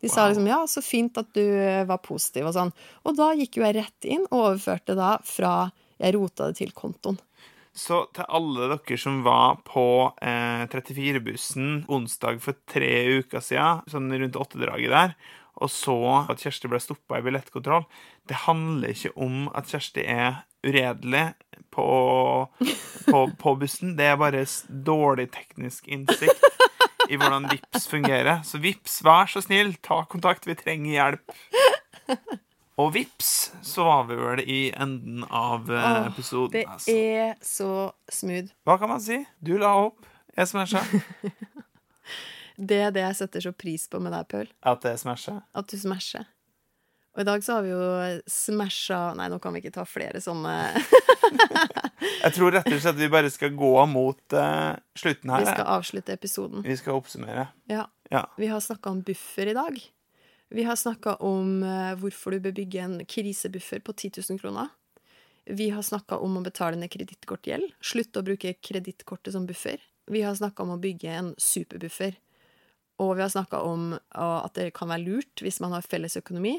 De 0.00 0.08
sa 0.08 0.28
liksom 0.28 0.46
'ja, 0.48 0.66
så 0.66 0.82
fint 0.82 1.18
at 1.18 1.32
du 1.36 1.42
eh, 1.44 1.84
var 1.84 1.98
positiv' 1.98 2.48
og 2.48 2.54
sånn. 2.56 2.72
Og 3.04 3.16
da 3.16 3.32
gikk 3.36 3.58
jo 3.58 3.64
jeg 3.66 3.76
rett 3.76 4.04
inn 4.08 4.24
og 4.30 4.54
overførte 4.54 4.96
da 4.96 5.18
fra 5.24 5.72
jeg 6.00 6.14
rota 6.16 6.48
det 6.48 6.56
til 6.62 6.72
kontoen. 6.72 7.18
Så 7.76 8.02
til 8.16 8.26
alle 8.26 8.66
dere 8.72 8.96
som 8.98 9.20
var 9.22 9.60
på 9.68 10.12
eh, 10.20 10.64
34-bussen 10.66 11.84
onsdag 11.88 12.40
for 12.42 12.58
tre 12.66 13.20
uker 13.20 13.44
siden, 13.44 13.84
sånn 13.86 14.10
rundt 14.10 14.40
åttedraget 14.40 14.90
der, 14.90 15.14
og 15.60 15.70
så 15.70 15.98
at 16.30 16.40
Kjersti 16.42 16.70
ble 16.70 16.80
stoppa 16.80 17.18
i 17.18 17.24
billettkontroll 17.26 17.82
Det 18.28 18.46
handler 18.46 18.94
ikke 18.94 19.12
om 19.18 19.50
at 19.52 19.68
Kjersti 19.68 20.06
er 20.08 20.42
uredelig 20.64 21.32
på, 21.74 21.86
på, 23.10 23.20
på 23.40 23.54
bussen. 23.60 23.94
Det 23.96 24.10
er 24.10 24.18
bare 24.20 24.44
dårlig 24.68 25.30
teknisk 25.34 25.88
innsikt 25.88 26.42
i 27.10 27.18
hvordan 27.18 27.48
VIPS 27.50 27.88
fungerer. 27.90 28.44
Så 28.46 28.60
VIPS, 28.62 29.00
vær 29.06 29.30
så 29.30 29.42
snill, 29.44 29.74
ta 29.82 30.04
kontakt. 30.10 30.46
Vi 30.48 30.56
trenger 30.58 30.94
hjelp. 30.94 31.34
Og 32.80 32.94
vips, 32.94 33.50
så 33.66 33.84
var 33.84 34.06
vi 34.08 34.16
vel 34.16 34.40
i 34.48 34.60
enden 34.72 35.24
av 35.26 35.68
eh, 35.68 35.84
Åh, 35.84 36.06
episoden. 36.08 36.54
Det 36.54 36.64
altså. 36.64 36.94
er 36.94 37.34
så 37.44 37.72
smooth. 38.08 38.54
Hva 38.64 38.78
kan 38.80 38.88
man 38.88 39.02
si? 39.04 39.18
Du 39.44 39.52
la 39.60 39.74
opp, 39.82 40.06
jeg 40.38 40.48
smasha. 40.48 40.84
Det 42.60 42.76
er 42.76 42.90
det 42.92 43.00
jeg 43.00 43.16
setter 43.16 43.40
så 43.40 43.50
pris 43.56 43.86
på 43.88 43.96
med 44.04 44.12
deg, 44.12 44.26
Paul. 44.28 44.48
At 44.68 44.82
det 44.84 44.98
smasher? 45.00 45.38
At 45.56 45.70
du 45.72 45.78
smasher. 45.80 46.26
Og 47.16 47.22
i 47.24 47.26
dag 47.26 47.42
så 47.42 47.56
har 47.56 47.64
vi 47.66 47.72
jo 47.72 47.84
smasha 48.30 49.00
Nei, 49.18 49.26
nå 49.32 49.40
kan 49.42 49.54
vi 49.54 49.62
ikke 49.64 49.74
ta 49.74 49.84
flere 49.88 50.20
sånne 50.22 50.54
Jeg 52.22 52.34
tror 52.36 52.54
rett 52.54 52.68
og 52.70 52.82
slett 52.82 53.00
vi 53.00 53.10
bare 53.10 53.30
skal 53.32 53.54
gå 53.58 53.72
mot 53.90 54.36
uh, 54.36 54.76
slutten 54.98 55.32
her. 55.32 55.44
Vi 55.44 55.54
skal 55.54 55.70
avslutte 55.72 56.14
episoden. 56.14 56.62
Vi 56.64 56.76
skal 56.76 56.98
oppsummere. 56.98 57.46
Ja. 57.70 57.86
Ja. 58.12 58.24
Vi 58.40 58.48
har 58.50 58.60
snakka 58.64 58.92
om 58.92 59.02
buffer 59.06 59.50
i 59.52 59.54
dag. 59.56 59.78
Vi 60.50 60.64
har 60.66 60.76
snakka 60.76 61.14
om 61.24 61.62
uh, 61.62 61.94
hvorfor 62.00 62.34
du 62.34 62.44
bør 62.44 62.56
bygge 62.56 62.82
en 62.84 62.96
krisebuffer 63.08 63.80
på 63.84 63.94
10 63.94 64.24
000 64.30 64.40
kroner. 64.42 64.72
Vi 65.48 65.70
har 65.72 65.84
snakka 65.86 66.18
om 66.20 66.36
å 66.40 66.44
betale 66.44 66.80
ned 66.80 66.92
kredittkortgjeld. 66.92 67.72
Slutte 67.80 68.20
å 68.20 68.26
bruke 68.26 68.56
kredittkortet 68.60 69.36
som 69.36 69.46
buffer. 69.48 69.80
Vi 70.10 70.24
har 70.26 70.36
snakka 70.36 70.66
om 70.66 70.74
å 70.74 70.80
bygge 70.82 71.14
en 71.14 71.32
superbuffer. 71.38 72.18
Og 73.00 73.14
vi 73.16 73.24
har 73.24 73.32
snakka 73.32 73.62
om 73.64 73.94
uh, 73.94 74.40
at 74.42 74.58
det 74.58 74.72
kan 74.76 74.92
være 74.92 75.06
lurt, 75.06 75.44
hvis 75.44 75.60
man 75.64 75.76
har 75.76 75.86
felles 75.86 76.18
økonomi, 76.20 76.58